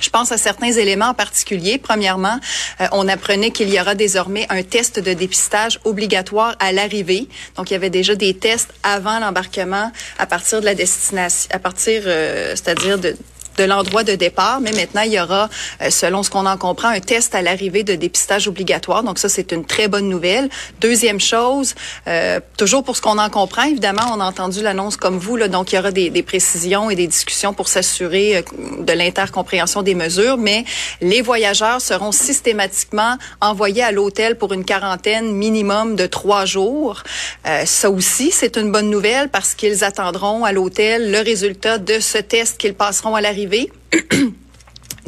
Je 0.00 0.08
pense 0.08 0.32
à 0.32 0.38
certains 0.38 0.72
éléments 0.72 1.08
en 1.08 1.14
particulier. 1.14 1.76
Premièrement, 1.76 2.38
euh, 2.80 2.86
on 2.92 3.06
apprenait 3.08 3.50
qu'il 3.50 3.68
y 3.68 3.78
aura 3.80 3.94
désormais 3.94 4.46
un 4.48 4.62
test 4.62 4.98
de 4.98 5.12
dépistage 5.12 5.80
obligatoire 5.84 6.54
à 6.58 6.72
l'arrivée. 6.72 7.28
Donc, 7.56 7.70
il 7.70 7.74
y 7.74 7.76
avait 7.76 7.90
déjà 7.90 8.14
des 8.14 8.34
tests 8.34 8.72
avant 8.82 9.18
l'embarquement 9.18 9.92
à 10.18 10.26
partir 10.26 10.60
de 10.60 10.64
la 10.64 10.74
destination, 10.74 11.48
à 11.52 11.58
partir, 11.58 12.02
euh, 12.06 12.52
c'est-à-dire 12.56 12.98
de, 12.98 13.16
de 13.56 13.64
l'endroit 13.64 14.04
de 14.04 14.14
départ, 14.14 14.60
mais 14.60 14.72
maintenant 14.72 15.02
il 15.02 15.12
y 15.12 15.20
aura, 15.20 15.48
euh, 15.82 15.90
selon 15.90 16.22
ce 16.22 16.30
qu'on 16.30 16.46
en 16.46 16.56
comprend, 16.56 16.88
un 16.88 17.00
test 17.00 17.34
à 17.34 17.42
l'arrivée 17.42 17.82
de 17.82 17.94
dépistage 17.94 18.48
obligatoire. 18.48 19.02
Donc 19.02 19.18
ça, 19.18 19.28
c'est 19.28 19.52
une 19.52 19.64
très 19.64 19.88
bonne 19.88 20.08
nouvelle. 20.08 20.48
Deuxième 20.80 21.20
chose, 21.20 21.74
euh, 22.06 22.40
toujours 22.56 22.84
pour 22.84 22.96
ce 22.96 23.02
qu'on 23.02 23.18
en 23.18 23.30
comprend, 23.30 23.64
évidemment, 23.64 24.02
on 24.14 24.20
a 24.20 24.24
entendu 24.24 24.62
l'annonce 24.62 24.96
comme 24.96 25.18
vous, 25.18 25.36
là, 25.36 25.48
donc 25.48 25.72
il 25.72 25.76
y 25.76 25.78
aura 25.78 25.90
des, 25.90 26.10
des 26.10 26.22
précisions 26.22 26.90
et 26.90 26.96
des 26.96 27.06
discussions 27.06 27.52
pour 27.52 27.68
s'assurer 27.68 28.38
euh, 28.38 28.42
de 28.80 28.92
l'intercompréhension 28.92 29.82
des 29.82 29.94
mesures, 29.94 30.36
mais 30.36 30.64
les 31.00 31.22
voyageurs 31.22 31.80
seront 31.80 32.12
systématiquement 32.12 33.16
envoyés 33.40 33.82
à 33.82 33.92
l'hôtel 33.92 34.36
pour 34.36 34.52
une 34.52 34.64
quarantaine 34.64 35.32
minimum 35.32 35.96
de 35.96 36.06
trois 36.06 36.44
jours. 36.44 37.02
Euh, 37.46 37.64
ça 37.66 37.90
aussi, 37.90 38.30
c'est 38.30 38.56
une 38.56 38.72
bonne 38.72 38.90
nouvelle 38.90 39.28
parce 39.28 39.54
qu'ils 39.54 39.84
attendront 39.84 40.44
à 40.44 40.52
l'hôtel 40.52 41.10
le 41.10 41.20
résultat 41.20 41.78
de 41.78 42.00
ce 42.00 42.18
test 42.18 42.58
qu'ils 42.58 42.74
passeront 42.74 43.14
à 43.14 43.20
l'arrivée 43.20 43.39
arrivé. 43.40 43.70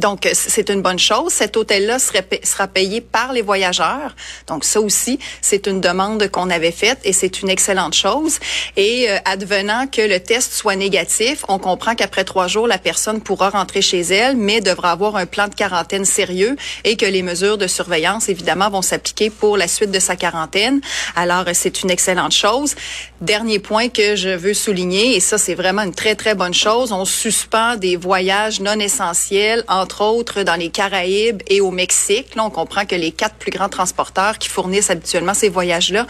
Donc, 0.03 0.29
c'est 0.33 0.69
une 0.69 0.83
bonne 0.83 0.99
chose. 0.99 1.33
Cet 1.33 1.57
hôtel-là 1.57 1.99
sera 2.01 2.67
payé 2.67 3.01
par 3.01 3.33
les 3.33 3.41
voyageurs. 3.41 4.17
Donc, 4.49 4.65
ça 4.65 4.81
aussi, 4.81 5.21
c'est 5.41 5.69
une 5.69 5.81
demande 5.81 6.29
qu'on 6.29 6.51
avait 6.51 6.73
faite 6.73 6.99
et 7.05 7.13
c'est 7.13 7.41
une 7.41 7.49
excellente 7.49 7.95
chose. 7.95 8.41
Et 8.77 9.09
euh, 9.09 9.19
advenant 9.25 9.87
que 9.87 10.03
le 10.03 10.19
test 10.19 10.55
soit 10.55 10.75
négatif, 10.75 11.45
on 11.47 11.61
comprend 11.61 11.95
qu'après 11.95 12.25
trois 12.25 12.49
jours, 12.49 12.67
la 12.67 12.79
personne 12.79 13.21
pourra 13.21 13.51
rentrer 13.51 13.81
chez 13.81 14.01
elle, 14.01 14.37
mais 14.37 14.61
devra 14.61 14.91
avoir 14.91 15.15
un 15.15 15.27
plan 15.27 15.47
de 15.47 15.55
quarantaine 15.55 16.05
sérieux 16.05 16.57
et 16.83 16.97
que 16.97 17.07
les 17.07 17.23
mesures 17.23 17.57
de 17.57 17.69
surveillance, 17.69 18.29
évidemment, 18.29 18.71
vont 18.71 18.83
s'appliquer 18.83 19.31
pour 19.31 19.57
la 19.57 19.69
suite 19.69 19.93
de 19.93 20.01
sa 20.01 20.17
quarantaine. 20.17 20.81
Alors, 21.15 21.45
c'est 21.53 21.85
une 21.85 21.91
excellente 21.93 22.33
chose. 22.33 22.75
Dernier 23.21 23.61
point 23.61 23.89
que 23.89 24.17
je 24.17 24.31
veux 24.31 24.55
souligner, 24.55 25.15
et 25.15 25.21
ça, 25.21 25.39
c'est 25.39 25.55
vraiment 25.55 25.83
une 25.83 25.95
très, 25.95 26.17
très 26.17 26.35
bonne 26.35 26.55
chose, 26.55 26.91
on 26.91 27.05
suspend 27.05 27.77
des 27.77 27.95
voyages 27.95 28.61
non 28.61 28.81
essentiels 28.81 29.65
entre 29.69 29.92
entre 29.93 30.05
autres 30.05 30.43
dans 30.43 30.55
les 30.55 30.71
Caraïbes 30.71 31.43
et 31.49 31.61
au 31.61 31.71
Mexique. 31.71 32.35
Là, 32.35 32.45
on 32.45 32.51
comprend 32.51 32.87
que 32.87 32.95
les 32.95 33.13
quatre 33.13 33.35
plus 33.35 33.51
grands 33.51 33.69
transporteurs 33.69 34.39
qui 34.39 34.49
fournissent 34.49 34.91
habituellement 34.91 35.35
ces 35.35 35.51
voyages-là 35.51 36.07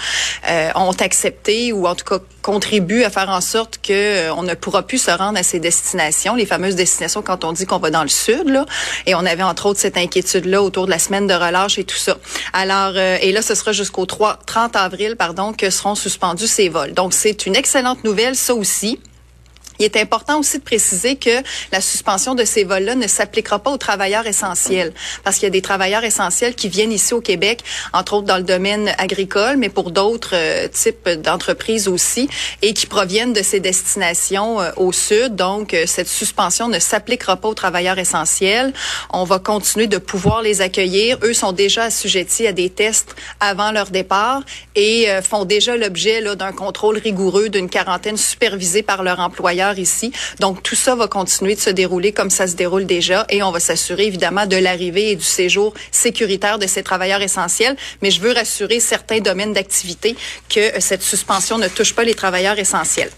euh, 0.49 0.71
ont 0.77 0.93
accepté 0.93 1.73
ou 1.73 1.87
en 1.87 1.95
tout 1.95 2.05
cas 2.05 2.19
contribuent 2.43 3.05
à 3.05 3.11
faire 3.11 3.29
en 3.29 3.41
sorte 3.41 3.81
que 3.83 3.93
euh, 3.93 4.35
on 4.35 4.43
ne 4.45 4.55
pourra 4.55 4.83
plus 4.83 4.99
se 4.99 5.11
rendre 5.11 5.39
à 5.39 5.43
ces 5.43 5.59
destinations, 5.59 6.37
les 6.37 6.47
fameuses 6.47 6.77
destinations 6.77 7.23
quand 7.23 7.45
on 7.45 7.53
dit 7.53 7.67
qu'on 7.67 7.79
va 7.79 7.91
dans 7.91 8.03
le 8.03 8.09
sud. 8.09 8.49
Là, 8.49 8.67
et 9.07 9.17
on 9.17 9.27
avait 9.27 9.43
entre 9.43 9.67
autres 9.67 9.81
cette 9.81 9.97
inquiétude-là 9.97 10.63
autour 10.63 10.87
de 10.87 10.91
la 10.91 11.01
semaine 11.01 11.27
de 11.27 11.35
relâche 11.35 11.79
et 11.79 11.85
tout 11.85 11.97
ça. 11.97 12.19
Alors, 12.53 12.93
euh, 12.95 13.17
et 13.21 13.33
là, 13.33 13.43
ce 13.43 13.57
sera 13.57 13.73
jusqu'au 13.73 14.07
30 14.07 14.77
avril, 14.77 15.17
pardon, 15.17 15.53
que 15.53 15.71
seront 15.71 15.97
suspendus 15.97 16.47
ces 16.47 16.69
vols. 16.69 16.93
Donc, 16.93 17.15
c'est 17.15 17.47
une 17.47 17.57
excellente 17.57 18.05
nouvelle, 18.05 18.37
ça 18.37 18.55
aussi. 18.55 19.01
Il 19.83 19.87
est 19.87 19.97
important 19.97 20.39
aussi 20.39 20.59
de 20.59 20.63
préciser 20.63 21.17
que 21.17 21.43
la 21.73 21.81
suspension 21.81 22.37
de 22.37 22.45
ces 22.45 22.63
vols-là 22.63 22.95
ne 22.95 23.09
s'appliquera 23.09 23.59
pas 23.59 23.73
aux 23.73 23.79
travailleurs 23.79 24.29
essentiels, 24.29 24.93
parce 25.25 25.39
qu'il 25.39 25.47
y 25.47 25.49
a 25.49 25.51
des 25.51 25.61
travailleurs 25.61 26.05
essentiels 26.05 26.55
qui 26.55 26.69
viennent 26.69 26.93
ici 26.93 27.15
au 27.15 27.21
Québec, 27.21 27.65
entre 27.93 28.13
autres 28.13 28.29
dans 28.29 28.37
le 28.37 28.45
domaine 28.45 28.95
agricole, 28.99 29.57
mais 29.57 29.71
pour 29.71 29.91
d'autres 29.91 30.37
euh, 30.37 30.69
types 30.69 31.09
d'entreprises 31.09 31.89
aussi, 31.89 32.29
et 32.63 32.75
qui 32.75 32.87
proviennent 32.87 33.33
de 33.33 33.43
ces 33.43 33.59
destinations 33.59 34.61
euh, 34.61 34.71
au 34.77 34.93
sud. 34.93 35.35
Donc, 35.35 35.75
euh, 35.75 35.83
cette 35.85 36.07
suspension 36.07 36.69
ne 36.69 36.79
s'appliquera 36.79 37.37
pas 37.37 37.49
aux 37.49 37.55
travailleurs 37.55 37.99
essentiels. 37.99 38.73
On 39.11 39.25
va 39.25 39.41
continuer 39.41 39.89
de 39.89 39.99
pouvoir 39.99 40.43
les 40.43 40.61
accueillir. 40.61 41.19
Eux 41.25 41.35
sont 41.35 41.51
déjà 41.51 41.85
assujettis 41.85 42.47
à 42.47 42.53
des 42.53 42.71
tests 42.71 43.17
avant 43.41 43.73
leur 43.73 43.91
départ 43.91 44.43
et 44.77 45.09
font 45.29 45.45
déjà 45.45 45.77
l'objet 45.77 46.23
d'un 46.37 46.53
contrôle 46.53 46.99
rigoureux, 46.99 47.49
d'une 47.49 47.69
quarantaine 47.69 48.17
supervisée 48.17 48.85
par 48.85 49.03
leur 49.03 49.19
employeur 49.19 49.72
ici. 49.79 50.13
Donc, 50.41 50.63
tout 50.63 50.75
ça 50.75 50.95
va 50.95 51.09
continuer 51.09 51.55
de 51.55 51.61
se 51.61 51.71
dérouler 51.71 52.13
comme 52.13 52.31
ça 52.31 52.47
se 52.47 52.55
déroule 52.55 52.87
déjà 52.87 53.27
et 53.29 53.43
on 53.43 53.51
va 53.51 53.61
s'assurer 53.61 54.07
évidemment 54.07 54.47
de 54.47 54.57
l'arrivée 54.57 55.11
et 55.11 55.17
du 55.17 55.25
séjour 55.25 55.75
sécuritaire 55.91 56.59
de 56.59 56.67
ces 56.67 56.83
travailleurs 56.83 57.23
essentiels. 57.23 57.77
Mais 58.03 58.11
je 58.11 58.21
veux 58.21 58.33
rassurer 58.33 58.81
certains 58.81 59.21
domaines 59.21 59.53
d'activité 59.53 60.17
que 60.49 60.81
cette 60.81 61.03
suspension 61.03 61.59
ne 61.59 61.69
touche 61.69 61.95
pas 61.95 62.05
les 62.05 62.15
travailleurs 62.15 62.59
essentiels. 62.59 63.11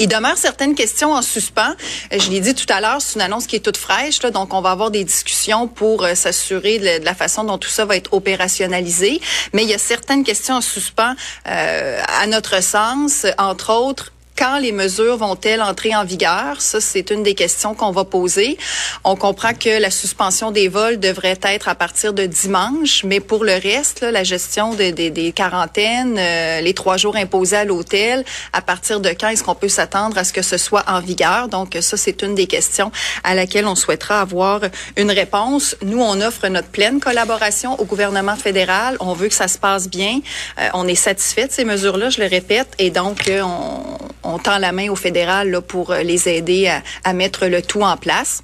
Il 0.00 0.08
demeure 0.08 0.36
certaines 0.36 0.74
questions 0.74 1.12
en 1.12 1.22
suspens. 1.22 1.74
Euh, 2.12 2.18
je 2.18 2.28
l'ai 2.30 2.40
dit 2.40 2.54
tout 2.54 2.66
à 2.68 2.80
l'heure, 2.80 3.00
c'est 3.00 3.14
une 3.14 3.20
annonce 3.20 3.46
qui 3.46 3.56
est 3.56 3.60
toute 3.60 3.76
fraîche, 3.76 4.18
donc 4.18 4.52
on 4.52 4.60
va 4.60 4.72
avoir 4.72 4.90
des 4.90 5.04
discussions 5.04 5.68
pour 5.68 6.04
euh, 6.04 6.16
s'assurer 6.16 6.78
de, 6.80 7.04
la 7.04 7.14
façon 7.14 7.44
dont 7.44 7.58
tout 7.58 7.68
ça 7.68 7.84
va 7.84 7.96
être 7.96 8.12
opérationnalisé. 8.12 9.20
Mais 9.52 9.62
il 9.62 9.68
y 9.68 9.74
a 9.74 9.78
certaines 9.78 10.24
questions 10.24 10.56
en 10.56 10.60
suspens, 10.60 11.14
euh, 11.46 12.02
à 12.20 12.26
notre 12.26 12.60
sens, 12.60 13.24
entre 13.38 13.72
autres 13.72 14.13
quand 14.36 14.58
les 14.58 14.72
mesures 14.72 15.16
vont-elles 15.16 15.62
entrer 15.62 15.94
en 15.94 16.04
vigueur? 16.04 16.60
Ça, 16.60 16.80
c'est 16.80 17.10
une 17.10 17.22
des 17.22 17.34
questions 17.34 17.74
qu'on 17.74 17.90
va 17.90 18.04
poser. 18.04 18.58
On 19.04 19.16
comprend 19.16 19.54
que 19.54 19.80
la 19.80 19.90
suspension 19.90 20.50
des 20.50 20.68
vols 20.68 20.98
devrait 20.98 21.38
être 21.42 21.68
à 21.68 21.74
partir 21.74 22.12
de 22.12 22.26
dimanche, 22.26 23.04
mais 23.04 23.20
pour 23.20 23.44
le 23.44 23.54
reste, 23.54 24.02
la 24.02 24.24
gestion 24.24 24.74
des 24.74 25.32
quarantaines, 25.34 26.16
euh, 26.18 26.60
les 26.60 26.74
trois 26.74 26.96
jours 26.96 27.16
imposés 27.16 27.56
à 27.56 27.64
l'hôtel, 27.64 28.24
à 28.52 28.62
partir 28.62 29.00
de 29.00 29.10
quand 29.10 29.28
est-ce 29.28 29.42
qu'on 29.42 29.54
peut 29.54 29.68
s'attendre 29.68 30.18
à 30.18 30.24
ce 30.24 30.32
que 30.32 30.42
ce 30.42 30.56
soit 30.56 30.84
en 30.88 31.00
vigueur? 31.00 31.48
Donc, 31.48 31.76
ça, 31.80 31.96
c'est 31.96 32.22
une 32.22 32.34
des 32.34 32.46
questions 32.46 32.90
à 33.22 33.34
laquelle 33.34 33.66
on 33.66 33.74
souhaitera 33.74 34.20
avoir 34.20 34.60
une 34.96 35.10
réponse. 35.10 35.76
Nous, 35.82 36.00
on 36.00 36.20
offre 36.20 36.48
notre 36.48 36.68
pleine 36.68 37.00
collaboration 37.00 37.78
au 37.80 37.84
gouvernement 37.84 38.36
fédéral. 38.36 38.96
On 39.00 39.12
veut 39.12 39.28
que 39.28 39.34
ça 39.34 39.48
se 39.48 39.58
passe 39.58 39.88
bien. 39.88 40.20
Euh, 40.58 40.68
on 40.74 40.88
est 40.88 40.94
satisfait 40.94 41.46
de 41.46 41.52
ces 41.52 41.64
mesures-là, 41.64 42.10
je 42.10 42.20
le 42.20 42.26
répète, 42.26 42.68
et 42.78 42.90
donc, 42.90 43.28
euh, 43.28 43.42
on 43.42 43.98
on 44.24 44.38
tend 44.38 44.58
la 44.58 44.72
main 44.72 44.88
au 44.88 44.96
fédéral 44.96 45.50
là, 45.50 45.60
pour 45.60 45.90
euh, 45.90 46.02
les 46.02 46.28
aider 46.28 46.72
à 47.04 47.12
mettre 47.12 47.46
le 47.46 47.62
tout 47.62 47.82
en 47.82 47.96
place 47.96 48.42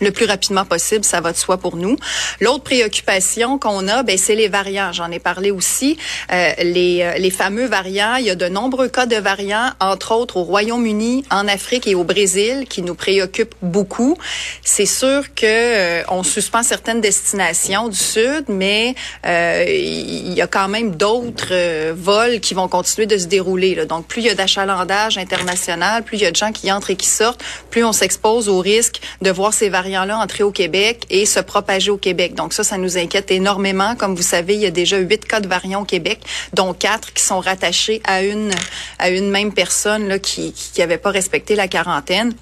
le 0.00 0.10
plus 0.10 0.26
rapidement 0.26 0.64
possible, 0.64 1.04
ça 1.04 1.20
va 1.20 1.32
de 1.32 1.36
soi 1.36 1.58
pour 1.58 1.76
nous. 1.76 1.96
L'autre 2.40 2.64
préoccupation 2.64 3.58
qu'on 3.58 3.88
a, 3.88 4.02
ben, 4.02 4.16
c'est 4.16 4.34
les 4.34 4.48
variants. 4.48 4.92
J'en 4.92 5.10
ai 5.10 5.18
parlé 5.18 5.50
aussi. 5.50 5.98
Euh, 6.32 6.52
les, 6.62 7.02
euh, 7.02 7.18
les 7.18 7.30
fameux 7.30 7.66
variants, 7.66 8.16
il 8.16 8.26
y 8.26 8.30
a 8.30 8.34
de 8.34 8.48
nombreux 8.48 8.88
cas 8.88 9.06
de 9.06 9.16
variants, 9.16 9.70
entre 9.80 10.12
autres 10.12 10.36
au 10.36 10.44
Royaume-Uni, 10.44 11.24
en 11.30 11.48
Afrique 11.48 11.86
et 11.86 11.94
au 11.94 12.04
Brésil, 12.04 12.66
qui 12.68 12.82
nous 12.82 12.94
préoccupent 12.94 13.54
beaucoup. 13.62 14.16
C'est 14.62 14.86
sûr 14.86 15.34
que 15.34 15.46
euh, 15.46 16.02
on 16.08 16.22
suspend 16.22 16.62
certaines 16.62 17.00
destinations 17.00 17.88
du 17.88 17.96
Sud, 17.96 18.44
mais 18.48 18.94
il 19.24 20.32
y 20.32 20.42
a 20.42 20.46
quand 20.46 20.68
même 20.68 20.96
d'autres 20.96 21.92
vols 21.92 22.40
qui 22.40 22.54
vont 22.54 22.68
continuer 22.68 23.06
de 23.06 23.18
se 23.18 23.26
dérouler. 23.26 23.74
Là. 23.74 23.84
Donc, 23.84 24.06
plus 24.06 24.22
il 24.22 24.26
y 24.26 24.30
a 24.30 24.34
d'achalandage 24.34 25.18
international, 25.18 26.02
plus 26.02 26.16
il 26.16 26.22
y 26.22 26.26
a 26.26 26.30
de 26.30 26.36
gens 26.36 26.52
qui 26.52 26.70
entrent 26.72 26.90
et 26.90 26.96
qui 26.96 27.06
sortent, 27.06 27.42
plus 27.70 27.84
on 27.84 27.92
s'expose 27.92 28.48
au 28.48 28.60
risque 28.60 29.00
de 29.22 29.30
voir 29.30 29.52
ces 29.52 29.68
variants 29.68 29.87
là 29.88 30.18
entrer 30.18 30.44
au 30.44 30.50
Québec 30.50 31.04
et 31.10 31.26
se 31.26 31.40
propager 31.40 31.90
au 31.90 31.96
Québec. 31.96 32.34
Donc 32.34 32.52
ça, 32.52 32.64
ça 32.64 32.76
nous 32.76 32.98
inquiète 32.98 33.30
énormément. 33.30 33.94
Comme 33.96 34.14
vous 34.14 34.22
savez, 34.22 34.54
il 34.54 34.60
y 34.60 34.66
a 34.66 34.70
déjà 34.70 34.98
huit 34.98 35.24
cas 35.24 35.40
de 35.40 35.48
variants 35.48 35.82
au 35.82 35.84
Québec, 35.84 36.20
dont 36.52 36.74
quatre 36.74 37.12
qui 37.12 37.22
sont 37.22 37.40
rattachés 37.40 38.00
à 38.04 38.22
une 38.22 38.50
à 38.98 39.10
une 39.10 39.30
même 39.30 39.52
personne 39.52 40.08
là, 40.08 40.18
qui 40.18 40.52
qui 40.52 40.80
n'avait 40.80 40.98
pas 40.98 41.10
respecté 41.10 41.54
la 41.54 41.68
quarantaine. 41.68 42.34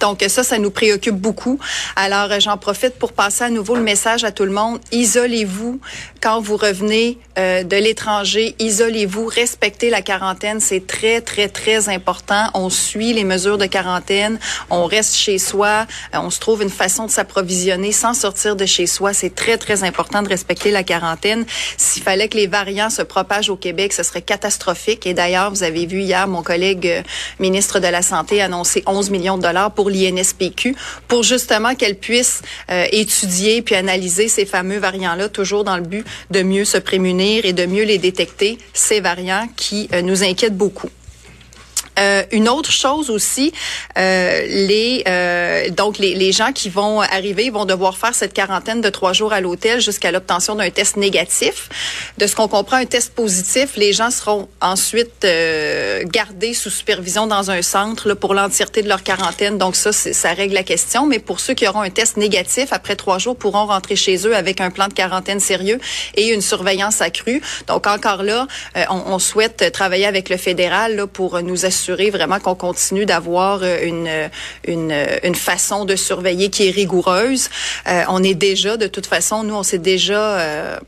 Donc 0.00 0.24
ça, 0.28 0.42
ça 0.42 0.58
nous 0.58 0.70
préoccupe 0.70 1.14
beaucoup. 1.14 1.58
Alors 1.94 2.40
j'en 2.40 2.56
profite 2.56 2.94
pour 2.98 3.12
passer 3.12 3.44
à 3.44 3.50
nouveau 3.50 3.76
le 3.76 3.82
message 3.82 4.24
à 4.24 4.32
tout 4.32 4.44
le 4.44 4.52
monde. 4.52 4.80
Isolez-vous 4.92 5.78
quand 6.20 6.40
vous 6.40 6.56
revenez 6.56 7.18
euh, 7.38 7.62
de 7.62 7.76
l'étranger. 7.76 8.54
Isolez-vous, 8.58 9.26
respectez 9.26 9.88
la 9.88 10.02
quarantaine. 10.02 10.60
C'est 10.60 10.86
très, 10.86 11.20
très, 11.20 11.48
très 11.48 11.88
important. 11.88 12.48
On 12.54 12.68
suit 12.68 13.12
les 13.12 13.24
mesures 13.24 13.56
de 13.56 13.66
quarantaine. 13.66 14.38
On 14.68 14.84
reste 14.84 15.14
chez 15.14 15.38
soi. 15.38 15.86
Euh, 16.14 16.18
on 16.18 16.30
se 16.30 16.38
trouve 16.38 16.62
une 16.62 16.70
façon 16.70 17.06
de 17.06 17.10
s'approvisionner 17.10 17.92
sans 17.92 18.12
sortir 18.12 18.54
de 18.54 18.66
chez 18.66 18.86
soi. 18.86 19.14
C'est 19.14 19.34
très, 19.34 19.56
très 19.56 19.82
important 19.82 20.22
de 20.22 20.28
respecter 20.28 20.70
la 20.70 20.82
quarantaine. 20.82 21.46
S'il 21.78 22.02
fallait 22.02 22.28
que 22.28 22.36
les 22.36 22.46
variants 22.46 22.90
se 22.90 23.02
propagent 23.02 23.50
au 23.50 23.56
Québec, 23.56 23.92
ce 23.92 24.02
serait 24.02 24.22
catastrophique. 24.22 25.06
Et 25.06 25.14
d'ailleurs, 25.14 25.50
vous 25.50 25.62
avez 25.62 25.86
vu 25.86 26.02
hier 26.02 26.28
mon 26.28 26.42
collègue 26.42 26.86
euh, 26.86 27.02
ministre 27.38 27.80
de 27.80 27.88
la 27.88 28.02
Santé 28.02 28.42
annoncer 28.42 28.82
11 28.86 29.10
millions 29.10 29.38
de 29.38 29.42
dollars 29.42 29.72
pour 29.72 29.88
l'INSPQ 29.88 30.76
pour 31.08 31.22
justement 31.22 31.74
qu'elle 31.74 31.96
puisse 31.96 32.42
euh, 32.70 32.86
étudier 32.92 33.62
puis 33.62 33.74
analyser 33.74 34.28
ces 34.28 34.44
fameux 34.44 34.78
variants-là, 34.78 35.28
toujours 35.28 35.64
dans 35.64 35.76
le 35.76 35.82
but 35.82 36.04
de 36.30 36.42
mieux 36.42 36.64
se 36.64 36.78
prémunir 36.78 37.44
et 37.44 37.52
de 37.52 37.66
mieux 37.66 37.84
les 37.84 37.98
détecter, 37.98 38.58
ces 38.72 39.00
variants 39.00 39.48
qui 39.56 39.88
euh, 39.92 40.02
nous 40.02 40.22
inquiètent 40.22 40.56
beaucoup. 40.56 40.90
Euh, 42.00 42.22
une 42.32 42.48
autre 42.48 42.72
chose 42.72 43.10
aussi, 43.10 43.52
euh, 43.98 44.46
les 44.46 45.04
euh, 45.06 45.68
donc 45.70 45.98
les, 45.98 46.14
les, 46.14 46.32
gens 46.32 46.52
qui 46.52 46.70
vont 46.70 47.00
arriver 47.00 47.50
vont 47.50 47.66
devoir 47.66 47.96
faire 47.96 48.14
cette 48.14 48.32
quarantaine 48.32 48.80
de 48.80 48.88
trois 48.88 49.12
jours 49.12 49.32
à 49.32 49.40
l'hôtel 49.40 49.80
jusqu'à 49.80 50.10
l'obtention 50.10 50.54
d'un 50.54 50.70
test 50.70 50.96
négatif. 50.96 51.68
De 52.18 52.26
ce 52.26 52.34
qu'on 52.34 52.48
comprend, 52.48 52.76
un 52.76 52.86
test 52.86 53.14
positif, 53.14 53.76
les 53.76 53.92
gens 53.92 54.10
seront 54.10 54.48
ensuite 54.60 55.24
euh, 55.24 56.02
gardés 56.06 56.54
sous 56.54 56.70
supervision 56.70 57.26
dans 57.26 57.50
un 57.50 57.62
centre 57.62 58.08
là, 58.08 58.14
pour 58.14 58.34
l'entièreté 58.34 58.82
de 58.82 58.88
leur 58.88 59.02
quarantaine. 59.02 59.58
Donc 59.58 59.76
ça, 59.76 59.92
ça 59.92 60.32
règle 60.32 60.54
la 60.54 60.62
question. 60.62 61.06
Mais 61.06 61.18
pour 61.18 61.40
ceux 61.40 61.54
qui 61.54 61.68
auront 61.68 61.82
un 61.82 61.90
test 61.90 62.16
négatif 62.16 62.72
après 62.72 62.96
trois 62.96 63.18
jours, 63.18 63.36
pourront 63.36 63.66
rentrer 63.66 63.96
chez 63.96 64.26
eux 64.26 64.34
avec 64.34 64.60
un 64.60 64.70
plan 64.70 64.88
de 64.88 64.94
quarantaine 64.94 65.40
sérieux 65.40 65.78
et 66.14 66.28
une 66.28 66.40
surveillance 66.40 67.02
accrue. 67.02 67.42
Donc 67.66 67.86
encore 67.86 68.22
là, 68.22 68.46
on, 68.88 69.02
on, 69.06 69.18
souhaite 69.18 69.70
travailler 69.72 70.06
avec 70.06 70.28
le 70.28 70.36
fédéral 70.36 70.96
là, 70.96 71.06
pour 71.06 71.40
nous 71.42 71.66
assurer 71.66 71.89
vraiment 72.10 72.38
qu'on 72.38 72.54
continue 72.54 73.06
d'avoir 73.06 73.60
euh, 73.62 73.78
une, 73.82 74.30
une, 74.66 74.94
une, 75.22 75.34
façon 75.34 75.84
de 75.84 75.96
surveiller 75.96 76.50
qui 76.50 76.68
est 76.68 76.70
rigoureuse. 76.70 77.48
Euh, 77.88 78.02
on 78.08 78.22
est 78.22 78.34
déjà, 78.34 78.76
de 78.76 78.86
toute 78.86 79.06
façon, 79.06 79.42
nous, 79.44 79.54
on 79.54 79.62
s'est 79.62 79.78
déjà... 79.78 80.40
Euh, 80.40 80.78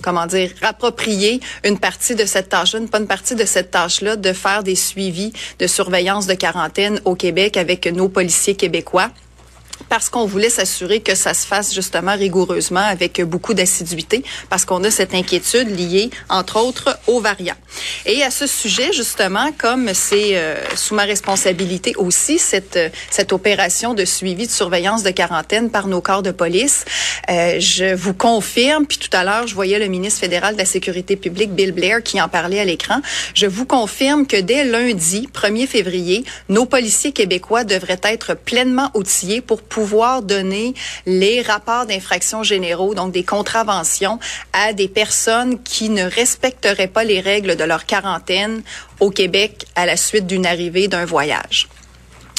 comment 0.00 0.26
dire, 0.26 0.52
rapproprier 0.62 1.40
une 1.64 1.76
partie 1.76 2.14
de 2.14 2.24
cette 2.24 2.50
tâche-là, 2.50 2.78
une 2.78 2.86
bonne 2.86 3.08
partie 3.08 3.34
de 3.34 3.44
cette 3.44 3.72
tâche-là, 3.72 4.14
de 4.14 4.32
faire 4.32 4.62
des 4.62 4.76
suivis 4.76 5.32
de 5.58 5.66
surveillance 5.66 6.28
de 6.28 6.34
quarantaine 6.34 7.00
au 7.04 7.16
Québec 7.16 7.56
avec 7.56 7.84
nos 7.86 8.08
policiers 8.08 8.54
québécois 8.54 9.10
parce 9.88 10.10
qu'on 10.10 10.26
voulait 10.26 10.50
s'assurer 10.50 11.00
que 11.00 11.14
ça 11.14 11.34
se 11.34 11.46
fasse 11.46 11.74
justement 11.74 12.16
rigoureusement 12.16 12.80
avec 12.80 13.22
beaucoup 13.22 13.54
d'assiduité, 13.54 14.22
parce 14.50 14.64
qu'on 14.64 14.82
a 14.84 14.90
cette 14.90 15.14
inquiétude 15.14 15.68
liée, 15.76 16.10
entre 16.28 16.60
autres, 16.60 16.98
aux 17.06 17.20
variants. 17.20 17.56
Et 18.06 18.22
à 18.22 18.30
ce 18.30 18.46
sujet, 18.46 18.92
justement, 18.92 19.50
comme 19.56 19.92
c'est 19.94 20.36
euh, 20.36 20.56
sous 20.76 20.94
ma 20.94 21.04
responsabilité 21.04 21.94
aussi, 21.96 22.38
cette, 22.38 22.76
euh, 22.76 22.88
cette 23.10 23.32
opération 23.32 23.94
de 23.94 24.04
suivi 24.04 24.46
de 24.46 24.52
surveillance 24.52 25.02
de 25.02 25.10
quarantaine 25.10 25.70
par 25.70 25.86
nos 25.86 26.00
corps 26.00 26.22
de 26.22 26.30
police, 26.30 26.84
euh, 27.30 27.56
je 27.58 27.94
vous 27.94 28.14
confirme, 28.14 28.86
puis 28.86 28.98
tout 28.98 29.14
à 29.16 29.24
l'heure, 29.24 29.46
je 29.46 29.54
voyais 29.54 29.78
le 29.78 29.86
ministre 29.86 30.20
fédéral 30.20 30.54
de 30.54 30.58
la 30.58 30.64
Sécurité 30.64 31.16
publique, 31.16 31.52
Bill 31.52 31.72
Blair, 31.72 32.02
qui 32.02 32.20
en 32.20 32.28
parlait 32.28 32.60
à 32.60 32.64
l'écran, 32.64 33.00
je 33.34 33.46
vous 33.46 33.66
confirme 33.66 34.26
que 34.26 34.36
dès 34.36 34.64
lundi, 34.64 35.28
1er 35.32 35.66
février, 35.66 36.24
nos 36.48 36.66
policiers 36.66 37.12
québécois 37.12 37.64
devraient 37.64 38.00
être 38.02 38.34
pleinement 38.34 38.90
outillés 38.94 39.40
pour 39.40 39.62
pouvoir 39.68 40.22
donner 40.22 40.74
les 41.06 41.42
rapports 41.42 41.86
d'infraction 41.86 42.42
généraux, 42.42 42.94
donc 42.94 43.12
des 43.12 43.24
contraventions, 43.24 44.18
à 44.52 44.72
des 44.72 44.88
personnes 44.88 45.62
qui 45.62 45.88
ne 45.88 46.04
respecteraient 46.04 46.88
pas 46.88 47.04
les 47.04 47.20
règles 47.20 47.56
de 47.56 47.64
leur 47.64 47.86
quarantaine 47.86 48.62
au 49.00 49.10
Québec 49.10 49.66
à 49.74 49.86
la 49.86 49.96
suite 49.96 50.26
d'une 50.26 50.46
arrivée 50.46 50.88
d'un 50.88 51.04
voyage. 51.04 51.68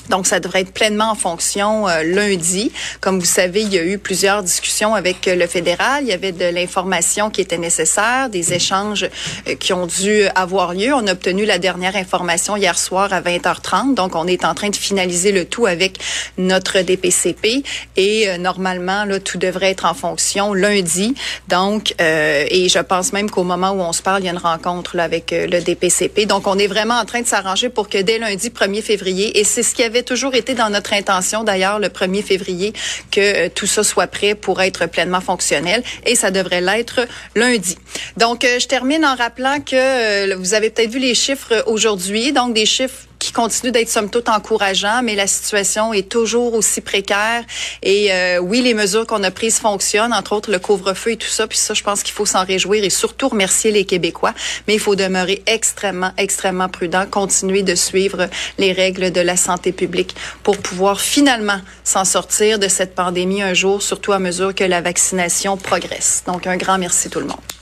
Donc, 0.10 0.26
ça 0.28 0.40
devrait 0.40 0.62
être 0.62 0.74
pleinement 0.74 1.12
en 1.12 1.16
fonction 1.16 1.88
euh, 1.88 2.04
lundi. 2.04 2.72
Comme 3.00 3.20
vous 3.20 3.26
savez, 3.26 3.62
il 3.62 3.74
y 3.74 3.78
a 3.78 3.84
eu 3.84 3.98
plusieurs 3.98 4.44
discussions 4.44 4.96
avec 4.96 5.28
euh, 5.28 5.36
le 5.36 5.48
fédéral. 5.48 6.04
Il 6.04 6.10
y 6.10 6.14
avait 6.14 6.32
de 6.32 6.46
l'information 6.46 7.30
qui 7.30 7.42
était 7.42 7.58
nécessaire, 7.58 8.30
des 8.30 8.54
échanges 8.54 9.08
euh, 9.48 9.56
qui 9.56 9.72
ont 9.72 9.86
dû 9.86 10.24
avoir 10.36 10.74
lieu. 10.74 10.94
On 10.94 11.06
a 11.08 11.14
obtenu 11.14 11.46
la 11.46 11.60
dernière 11.60 11.96
information 11.96 12.58
hier 12.58 12.78
soir 12.78 13.14
à 13.14 13.22
20h30. 13.22 13.94
Donc, 13.94 14.16
on 14.16 14.26
est 14.26 14.46
en 14.46 14.56
train 14.56 14.70
de 14.70 14.76
finaliser 14.76 15.32
le 15.32 15.46
tout 15.46 15.68
avec 15.68 16.00
notre 16.38 16.82
DPCP. 16.82 17.64
Et 17.96 18.38
normalement, 18.38 19.06
là, 19.06 19.20
tout 19.20 19.38
devrait 19.38 19.72
être 19.72 19.86
en 19.86 19.94
fonction 19.94 20.54
lundi. 20.54 21.14
Donc, 21.48 21.94
et 22.00 22.68
je 22.70 22.80
pense 22.80 23.14
même 23.14 23.30
qu'au 23.30 23.44
moment 23.44 23.72
où 23.72 23.82
on 23.82 23.94
se 23.94 24.02
parle, 24.02 24.22
il 24.22 24.26
y 24.26 24.30
a 24.30 24.32
une 24.32 24.38
rencontre 24.38 24.96
là, 24.96 25.04
avec 25.04 25.32
le 25.32 25.60
DPCP. 25.62 26.26
Donc, 26.26 26.48
on 26.48 26.58
est 26.58 26.68
vraiment 26.68 26.96
en 26.96 27.06
train 27.06 27.22
de 27.22 27.28
s'arranger 27.28 27.70
pour 27.70 27.90
que 27.90 27.98
dès 27.98 28.18
lundi 28.18 28.50
1er 28.50 28.82
février, 28.82 29.40
et 29.40 29.44
c'est 29.44 29.64
ce 29.64 29.76
qui 29.76 29.84
avait 29.84 29.99
toujours 30.04 30.36
été 30.36 30.54
dans 30.54 30.70
notre 30.70 30.94
intention, 30.94 31.44
d'ailleurs, 31.44 31.80
le 31.80 31.90
1er 31.90 32.24
février, 32.24 32.74
que 33.12 33.20
euh, 33.20 33.50
tout 33.54 33.68
ça 33.68 33.84
soit 33.84 34.08
prêt 34.08 34.36
pour 34.36 34.62
être 34.62 34.86
pleinement 34.88 35.22
fonctionnel. 35.22 35.84
Et 36.06 36.16
ça 36.16 36.32
devrait 36.32 36.62
l'être 36.62 37.08
lundi. 37.36 37.78
Donc, 38.18 38.44
euh, 38.44 38.60
je 38.60 38.68
termine 38.68 39.06
en 39.06 39.16
rappelant 39.16 39.60
que 39.60 39.76
euh, 39.76 40.36
vous 40.38 40.54
avez 40.54 40.70
peut-être 40.70 40.92
vu 40.92 41.00
les 41.00 41.16
chiffres 41.16 41.64
aujourd'hui. 41.68 42.32
Donc, 42.34 42.54
des 42.54 42.66
chiffres 42.66 43.09
qui 43.30 43.34
continue 43.34 43.72
d'être 43.72 43.90
somme 43.90 44.10
toute 44.10 44.28
encourageant, 44.28 45.04
mais 45.04 45.14
la 45.14 45.28
situation 45.28 45.94
est 45.94 46.10
toujours 46.10 46.56
aussi 46.56 46.82
précaire. 46.82 47.44
Et 47.84 48.12
euh, 48.12 48.40
oui, 48.40 48.64
les 48.64 48.74
mesures 48.74 49.06
qu'on 49.06 49.22
a 49.22 49.30
prises 49.30 49.60
fonctionnent, 49.60 50.14
entre 50.14 50.34
autres 50.34 50.50
le 50.50 50.58
couvre-feu 50.58 51.12
et 51.12 51.18
tout 51.18 51.28
ça. 51.28 51.46
Puis 51.46 51.60
ça, 51.60 51.76
je 51.76 51.84
pense 51.84 52.02
qu'il 52.02 52.14
faut 52.16 52.26
s'en 52.26 52.44
réjouir 52.44 52.84
et 52.84 52.90
surtout 52.90 53.30
remercier 53.30 53.70
les 53.70 53.86
Québécois. 53.86 54.34
Mais 54.68 54.74
il 54.74 54.80
faut 54.80 54.96
demeurer 54.96 55.44
extrêmement, 55.46 56.12
extrêmement 56.18 56.70
prudent, 56.70 57.06
continuer 57.06 57.62
de 57.62 57.76
suivre 57.76 58.30
les 58.58 58.72
règles 58.72 59.12
de 59.12 59.22
la 59.22 59.38
santé 59.38 59.74
publique 59.74 60.16
pour 60.42 60.58
pouvoir 60.58 61.00
finalement 61.00 61.62
s'en 61.84 62.06
sortir 62.06 62.58
de 62.58 62.68
cette 62.68 62.96
pandémie 62.96 63.44
un 63.44 63.54
jour, 63.54 63.84
surtout 63.84 64.12
à 64.12 64.18
mesure 64.18 64.56
que 64.56 64.64
la 64.64 64.82
vaccination 64.82 65.56
progresse. 65.56 66.24
Donc, 66.26 66.48
un 66.48 66.58
grand 66.58 66.80
merci 66.80 67.12
tout 67.12 67.20
le 67.20 67.28
monde. 67.28 67.59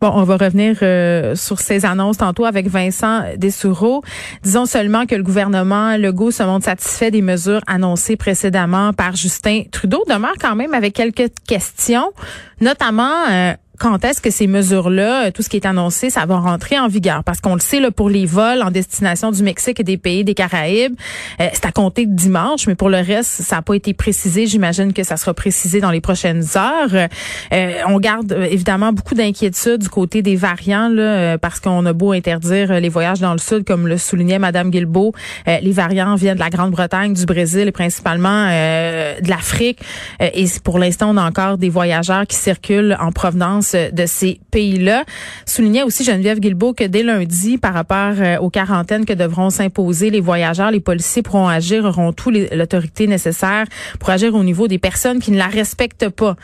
Bon, 0.00 0.12
on 0.14 0.22
va 0.22 0.36
revenir 0.36 0.76
euh, 0.82 1.34
sur 1.34 1.58
ces 1.58 1.84
annonces 1.84 2.18
tantôt 2.18 2.44
avec 2.44 2.68
Vincent 2.68 3.24
Dessoureau. 3.36 4.02
Disons 4.44 4.64
seulement 4.64 5.06
que 5.06 5.16
le 5.16 5.24
gouvernement 5.24 5.96
Legault 5.96 6.30
se 6.30 6.44
montre 6.44 6.66
satisfait 6.66 7.10
des 7.10 7.20
mesures 7.20 7.62
annoncées 7.66 8.16
précédemment 8.16 8.92
par 8.92 9.16
Justin 9.16 9.64
Trudeau. 9.72 10.04
Demeure 10.08 10.34
quand 10.40 10.54
même 10.54 10.72
avec 10.72 10.94
quelques 10.94 11.32
questions, 11.48 12.12
notamment 12.60 13.24
euh, 13.28 13.54
quand 13.78 14.04
est-ce 14.04 14.20
que 14.20 14.30
ces 14.30 14.46
mesures-là, 14.46 15.26
euh, 15.26 15.30
tout 15.30 15.42
ce 15.42 15.48
qui 15.48 15.56
est 15.56 15.66
annoncé, 15.66 16.10
ça 16.10 16.26
va 16.26 16.38
rentrer 16.38 16.78
en 16.78 16.88
vigueur? 16.88 17.22
Parce 17.24 17.40
qu'on 17.40 17.54
le 17.54 17.60
sait, 17.60 17.80
là, 17.80 17.90
pour 17.90 18.10
les 18.10 18.26
vols 18.26 18.62
en 18.62 18.70
destination 18.70 19.30
du 19.30 19.42
Mexique 19.42 19.78
et 19.80 19.84
des 19.84 19.96
pays 19.96 20.24
des 20.24 20.34
Caraïbes, 20.34 20.94
euh, 21.40 21.46
c'est 21.52 21.64
à 21.64 21.72
compter 21.72 22.06
de 22.06 22.14
dimanche, 22.14 22.66
mais 22.66 22.74
pour 22.74 22.88
le 22.88 22.98
reste, 22.98 23.42
ça 23.42 23.56
n'a 23.56 23.62
pas 23.62 23.74
été 23.74 23.94
précisé. 23.94 24.46
J'imagine 24.46 24.92
que 24.92 25.04
ça 25.04 25.16
sera 25.16 25.32
précisé 25.32 25.80
dans 25.80 25.90
les 25.90 26.00
prochaines 26.00 26.44
heures. 26.56 27.08
Euh, 27.52 27.72
on 27.86 27.98
garde 28.00 28.32
évidemment 28.50 28.92
beaucoup 28.92 29.14
d'inquiétudes 29.14 29.82
du 29.82 29.88
côté 29.88 30.22
des 30.22 30.36
variants, 30.36 30.88
là, 30.88 31.38
parce 31.38 31.60
qu'on 31.60 31.86
a 31.86 31.92
beau 31.92 32.12
interdire 32.12 32.80
les 32.80 32.88
voyages 32.88 33.20
dans 33.20 33.32
le 33.32 33.38
sud, 33.38 33.64
comme 33.64 33.86
le 33.86 33.96
soulignait 33.96 34.38
Madame 34.38 34.70
Guilbeault, 34.70 35.12
les 35.46 35.72
variants 35.72 36.14
viennent 36.16 36.34
de 36.34 36.40
la 36.40 36.50
Grande-Bretagne, 36.50 37.12
du 37.12 37.26
Brésil 37.26 37.68
et 37.68 37.72
principalement 37.72 38.46
de 38.48 39.28
l'Afrique. 39.28 39.80
et 40.20 40.46
pour 40.64 40.78
l'instant, 40.78 41.10
on 41.10 41.16
a 41.16 41.26
encore 41.26 41.58
des 41.58 41.68
voyageurs 41.68 42.26
qui 42.26 42.36
circulent 42.36 42.96
en 43.00 43.12
provenance 43.12 43.67
de 43.74 44.06
ces 44.06 44.40
pays-là. 44.50 45.04
Soulignait 45.46 45.82
aussi 45.82 46.04
Geneviève 46.04 46.40
Guilbeault 46.40 46.74
que 46.74 46.84
dès 46.84 47.02
lundi, 47.02 47.58
par 47.58 47.74
rapport 47.74 48.14
euh, 48.18 48.38
aux 48.38 48.50
quarantaines 48.50 49.04
que 49.04 49.12
devront 49.12 49.50
s'imposer 49.50 50.10
les 50.10 50.20
voyageurs, 50.20 50.70
les 50.70 50.80
policiers 50.80 51.22
pourront 51.22 51.48
agir, 51.48 51.84
auront 51.84 52.12
tout 52.12 52.30
l'autorité 52.30 53.06
nécessaire 53.06 53.66
pour 53.98 54.10
agir 54.10 54.34
au 54.34 54.44
niveau 54.44 54.68
des 54.68 54.78
personnes 54.78 55.20
qui 55.20 55.30
ne 55.30 55.38
la 55.38 55.48
respectent 55.48 56.08
pas. 56.08 56.36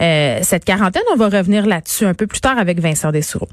Euh, 0.00 0.38
cette 0.42 0.64
quarantaine, 0.64 1.02
on 1.12 1.16
va 1.16 1.28
revenir 1.28 1.66
là-dessus 1.66 2.04
un 2.04 2.14
peu 2.14 2.26
plus 2.26 2.40
tard 2.40 2.58
avec 2.58 2.80
Vincent 2.80 3.12
Dessoureau. 3.12 3.48